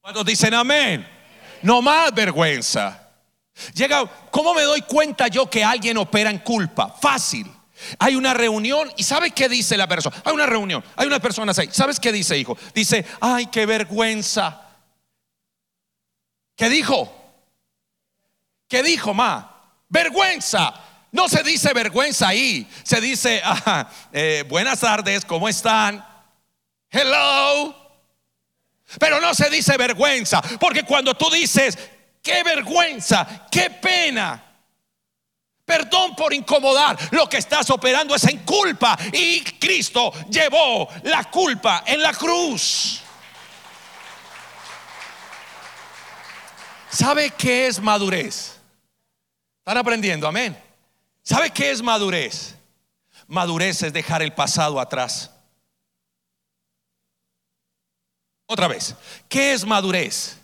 [0.00, 1.08] Cuando dicen amén,
[1.62, 3.00] no más vergüenza.
[3.72, 6.94] Llega, ¿cómo me doy cuenta yo que alguien opera en culpa?
[7.00, 7.50] Fácil.
[7.98, 10.14] Hay una reunión y ¿sabe qué dice la persona?
[10.24, 11.68] Hay una reunión, hay unas personas ahí.
[11.72, 12.56] ¿Sabes qué dice, hijo?
[12.74, 14.60] Dice, ay, qué vergüenza.
[16.56, 17.12] ¿Qué dijo?
[18.68, 19.50] ¿Qué dijo, ma?
[19.88, 20.74] Vergüenza.
[21.12, 22.68] No se dice vergüenza ahí.
[22.82, 26.04] Se dice, ah, eh, buenas tardes, ¿cómo están?
[26.90, 27.74] Hello.
[28.98, 30.42] Pero no se dice vergüenza.
[30.60, 31.78] Porque cuando tú dices,
[32.22, 34.42] qué vergüenza, qué pena.
[35.64, 36.98] Perdón por incomodar.
[37.12, 38.98] Lo que estás operando es en culpa.
[39.12, 43.03] Y Cristo llevó la culpa en la cruz.
[46.94, 48.54] ¿Sabe qué es madurez?
[49.58, 50.28] ¿Están aprendiendo?
[50.28, 50.56] Amén.
[51.24, 52.54] ¿Sabe qué es madurez?
[53.26, 55.32] Madurez es dejar el pasado atrás.
[58.46, 58.94] Otra vez,
[59.28, 60.36] ¿qué es madurez?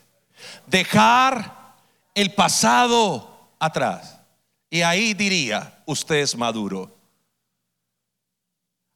[0.67, 1.77] Dejar
[2.13, 4.19] el pasado atrás.
[4.69, 6.93] Y ahí diría, usted es maduro.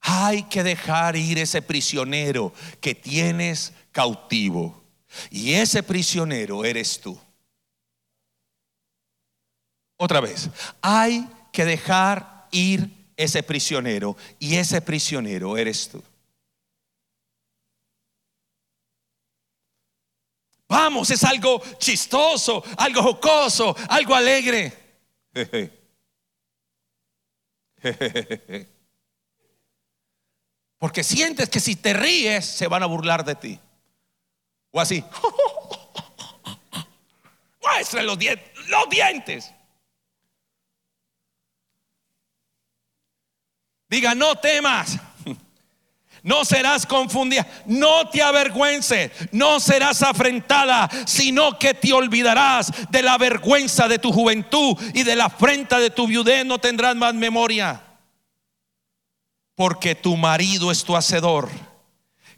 [0.01, 4.84] Hay que dejar ir ese prisionero que tienes cautivo.
[5.30, 7.18] Y ese prisionero eres tú.
[9.97, 10.49] Otra vez,
[10.81, 16.03] hay que dejar ir ese prisionero y ese prisionero eres tú.
[20.67, 24.73] Vamos, es algo chistoso, algo jocoso, algo alegre.
[30.77, 33.59] Porque sientes que si te ríes se van a burlar de ti.
[34.71, 35.03] O así.
[37.61, 39.51] Muestra los, dientes.
[43.89, 44.97] Diga, no temas.
[46.23, 53.19] No serás confundida, no te avergüences, no serás afrentada, sino que te olvidarás de la
[53.19, 57.79] vergüenza de tu juventud y de la afrenta de tu viudez, no tendrás más memoria.
[59.53, 61.47] Porque tu marido es tu hacedor,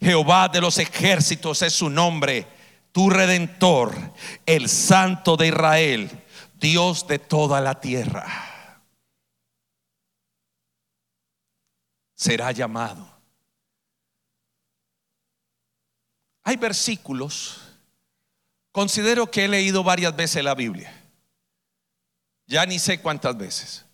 [0.02, 2.46] Jehová de los ejércitos es su nombre,
[2.92, 3.96] tu redentor,
[4.46, 6.26] el santo de Israel
[6.60, 8.26] Dios de toda la tierra,
[12.18, 13.08] será llamado.
[16.44, 17.62] Hay versículos,
[18.72, 20.92] considero que he leído varias veces la Biblia,
[22.48, 23.86] ya ni sé cuántas veces.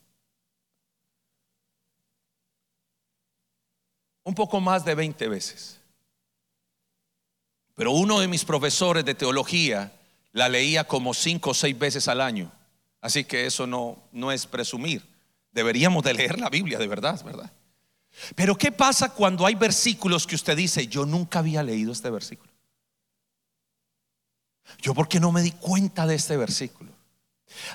[4.23, 5.81] Un poco más de 20 veces.
[7.75, 9.91] Pero uno de mis profesores de teología
[10.31, 12.49] la leía como cinco o seis veces al año.
[13.01, 15.03] Así que eso no, no es presumir.
[15.51, 17.51] Deberíamos de leer la Biblia de verdad, ¿verdad?
[18.35, 22.51] Pero ¿qué pasa cuando hay versículos que usted dice, yo nunca había leído este versículo?
[24.79, 26.91] Yo porque no me di cuenta de este versículo.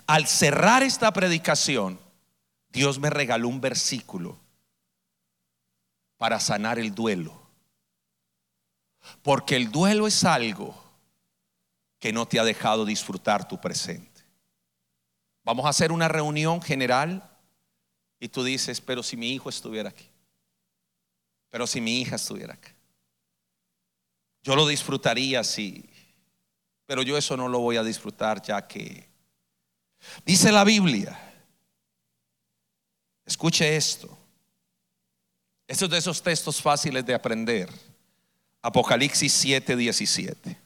[0.06, 1.98] Al cerrar esta predicación,
[2.70, 4.38] Dios me regaló un versículo
[6.16, 7.40] para sanar el duelo.
[9.22, 10.74] Porque el duelo es algo
[11.98, 14.22] que no te ha dejado disfrutar tu presente.
[15.44, 17.28] Vamos a hacer una reunión general
[18.20, 20.07] y tú dices, pero si mi hijo estuviera aquí,
[21.50, 22.74] pero si mi hija estuviera acá,
[24.42, 25.88] yo lo disfrutaría si,
[26.86, 29.08] pero yo eso no lo voy a disfrutar ya que
[30.24, 31.18] dice la Biblia,
[33.26, 34.18] escuche esto,
[35.66, 37.68] esto es de esos textos fáciles de aprender.
[38.62, 40.56] Apocalipsis 7, 17.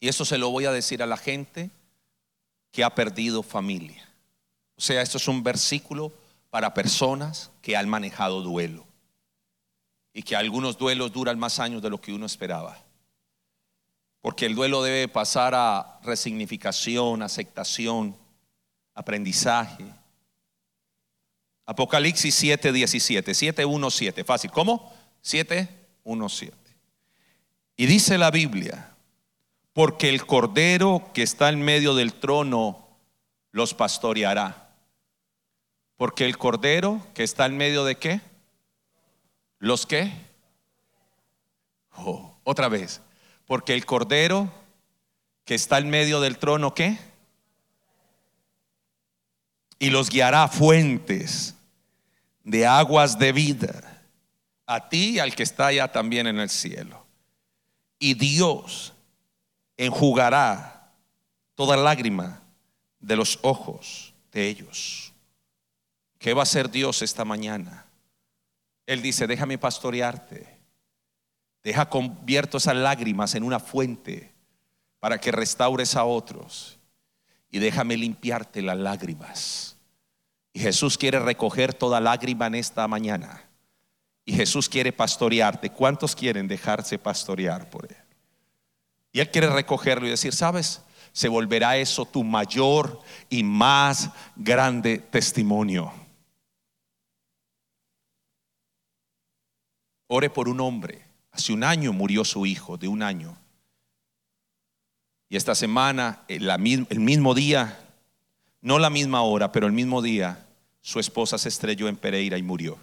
[0.00, 1.70] Y eso se lo voy a decir a la gente
[2.72, 4.08] que ha perdido familia.
[4.76, 6.12] O sea, esto es un versículo
[6.54, 8.86] para personas que han manejado duelo.
[10.12, 12.80] Y que algunos duelos duran más años de lo que uno esperaba.
[14.20, 18.16] Porque el duelo debe pasar a resignificación, aceptación,
[18.94, 19.84] aprendizaje.
[21.66, 24.22] Apocalipsis 7, 17, 7, 1, 7.
[24.22, 24.52] Fácil.
[24.52, 24.94] ¿Cómo?
[25.22, 25.68] 7,
[26.04, 26.56] 1, 7.
[27.76, 28.94] Y dice la Biblia,
[29.72, 32.96] porque el cordero que está en medio del trono
[33.50, 34.63] los pastoreará.
[35.96, 38.20] Porque el cordero que está en medio de qué?
[39.58, 40.12] ¿Los qué?
[41.96, 43.00] Oh, otra vez.
[43.46, 44.52] Porque el cordero
[45.44, 46.98] que está en medio del trono, ¿qué?
[49.78, 51.54] Y los guiará fuentes
[52.42, 54.02] de aguas de vida
[54.66, 57.04] a ti y al que está allá también en el cielo.
[57.98, 58.92] Y Dios
[59.76, 60.92] enjugará
[61.54, 62.42] toda lágrima
[63.00, 65.13] de los ojos de ellos.
[66.24, 67.84] ¿Qué va a hacer Dios esta mañana?
[68.86, 70.58] Él dice, déjame pastorearte.
[71.62, 74.32] Deja convierto esas lágrimas en una fuente
[75.00, 76.78] para que restaures a otros.
[77.50, 79.76] Y déjame limpiarte las lágrimas.
[80.54, 83.44] Y Jesús quiere recoger toda lágrima en esta mañana
[84.24, 85.68] y Jesús quiere pastorearte.
[85.68, 87.98] ¿Cuántos quieren dejarse pastorear por Él?
[89.12, 90.80] Y Él quiere recogerlo y decir, ¿sabes?
[91.12, 95.92] Se volverá eso tu mayor y más grande testimonio.
[100.06, 101.04] Ore por un hombre.
[101.30, 103.36] Hace un año murió su hijo, de un año.
[105.28, 107.78] Y esta semana, el mismo día,
[108.60, 110.46] no la misma hora, pero el mismo día,
[110.80, 112.78] su esposa se estrelló en Pereira y murió.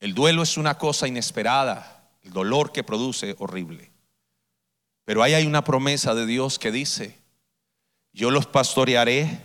[0.00, 3.90] El duelo es una cosa inesperada, el dolor que produce horrible.
[5.04, 7.18] Pero ahí hay una promesa de Dios que dice,
[8.12, 9.40] yo los pastorearé,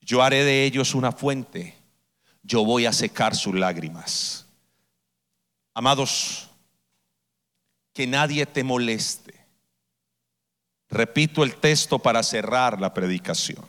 [0.00, 1.74] yo haré de ellos una fuente,
[2.42, 4.43] yo voy a secar sus lágrimas.
[5.74, 6.48] Amados,
[7.92, 9.34] que nadie te moleste.
[10.88, 13.64] Repito el texto para cerrar la predicación.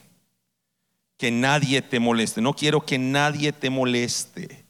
[1.18, 2.40] Que nadie te moleste.
[2.40, 4.66] No quiero que nadie te moleste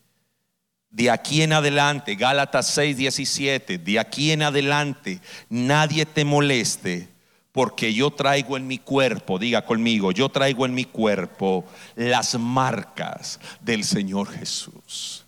[0.97, 5.21] de aquí en adelante, Gálatas 6, 17, de aquí en adelante
[5.51, 7.07] nadie te moleste,
[7.53, 11.67] porque yo traigo en mi cuerpo, diga conmigo, yo traigo en mi cuerpo
[11.97, 15.26] las marcas del Señor Jesús.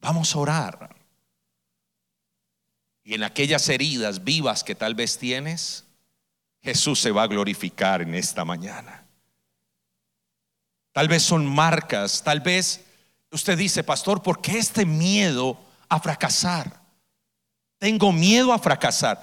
[0.00, 0.96] Vamos a orar.
[3.02, 5.84] Y en aquellas heridas vivas que tal vez tienes,
[6.62, 9.04] Jesús se va a glorificar en esta mañana.
[10.92, 12.84] Tal vez son marcas, tal vez
[13.32, 15.56] Usted dice, pastor, ¿por qué este miedo
[15.88, 16.80] a fracasar?
[17.78, 19.22] Tengo miedo a fracasar.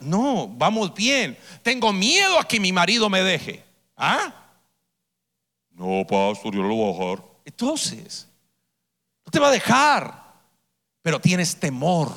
[0.00, 1.38] no, vamos bien.
[1.62, 3.64] Tengo miedo a que mi marido me deje.
[3.96, 4.34] ¿Ah?
[5.70, 7.24] No, pastor, yo lo voy a dejar.
[7.44, 8.28] Entonces,
[9.30, 10.34] no te va a dejar,
[11.02, 12.12] pero tienes temor.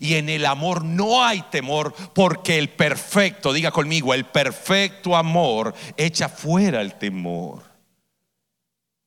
[0.00, 5.72] Y en el amor no hay temor porque el perfecto, diga conmigo, el perfecto amor
[5.96, 7.62] echa fuera el temor.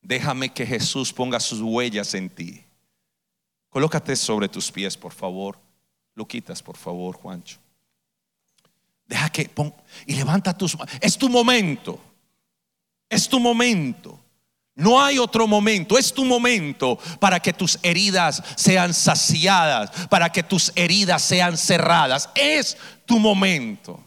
[0.01, 2.63] Déjame que Jesús ponga sus huellas en ti.
[3.67, 5.59] Colócate sobre tus pies, por favor.
[6.13, 7.57] Lo quitas, por favor, Juancho.
[9.05, 9.75] Deja que pon,
[10.05, 10.95] y levanta tus manos.
[11.01, 11.99] Es tu momento.
[13.09, 14.21] Es tu momento.
[14.75, 20.43] No hay otro momento, es tu momento para que tus heridas sean saciadas, para que
[20.43, 22.29] tus heridas sean cerradas.
[22.35, 24.03] Es tu momento.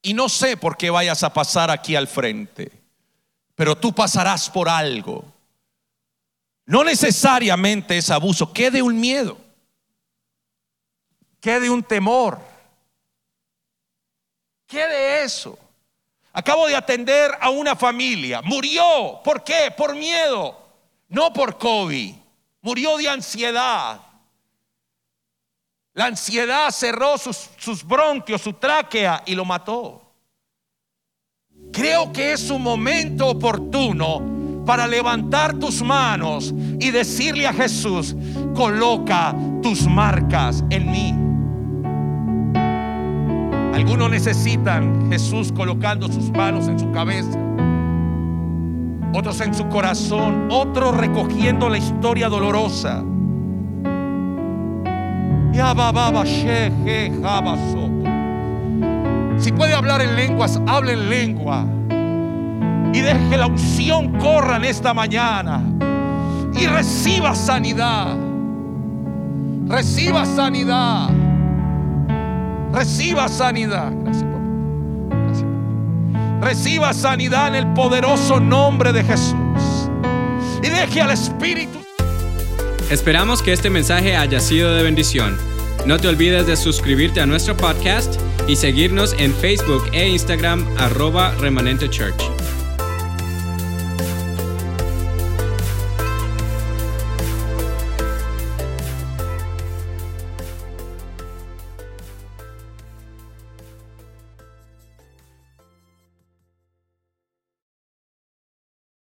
[0.00, 2.70] Y no sé por qué vayas a pasar aquí al frente,
[3.56, 5.24] pero tú pasarás por algo.
[6.66, 9.36] No necesariamente es abuso, quede un miedo,
[11.40, 12.40] quede un temor,
[14.68, 15.58] quede eso.
[16.32, 18.40] Acabo de atender a una familia.
[18.42, 19.20] Murió.
[19.24, 19.72] ¿Por qué?
[19.76, 20.56] Por miedo.
[21.08, 22.14] No por COVID.
[22.62, 24.00] Murió de ansiedad.
[25.92, 30.02] La ansiedad cerró sus, bronquios, su tráquea y lo mató.
[31.72, 38.14] Creo que es un momento oportuno para levantar tus manos y decirle a Jesús,
[38.54, 41.29] coloca tus marcas en mí.
[43.74, 47.38] Algunos necesitan Jesús colocando sus manos en su cabeza,
[49.14, 53.02] otros en su corazón, otros recogiendo la historia dolorosa.
[59.38, 61.64] Si puede hablar en lenguas, hable en lengua.
[62.92, 65.62] Y deje la unción corra en esta mañana.
[66.54, 68.16] Y reciba sanidad.
[69.66, 71.10] Reciba sanidad.
[72.72, 73.92] Reciba sanidad.
[74.04, 74.24] Gracias,
[76.40, 79.34] Reciba sanidad en el poderoso nombre de Jesús.
[80.62, 81.78] Y deje al Espíritu.
[82.90, 85.36] Esperamos que este mensaje haya sido de bendición.
[85.86, 91.32] No te olvides de suscribirte a nuestro podcast y seguirnos en Facebook e Instagram arroba
[91.32, 91.88] remanente.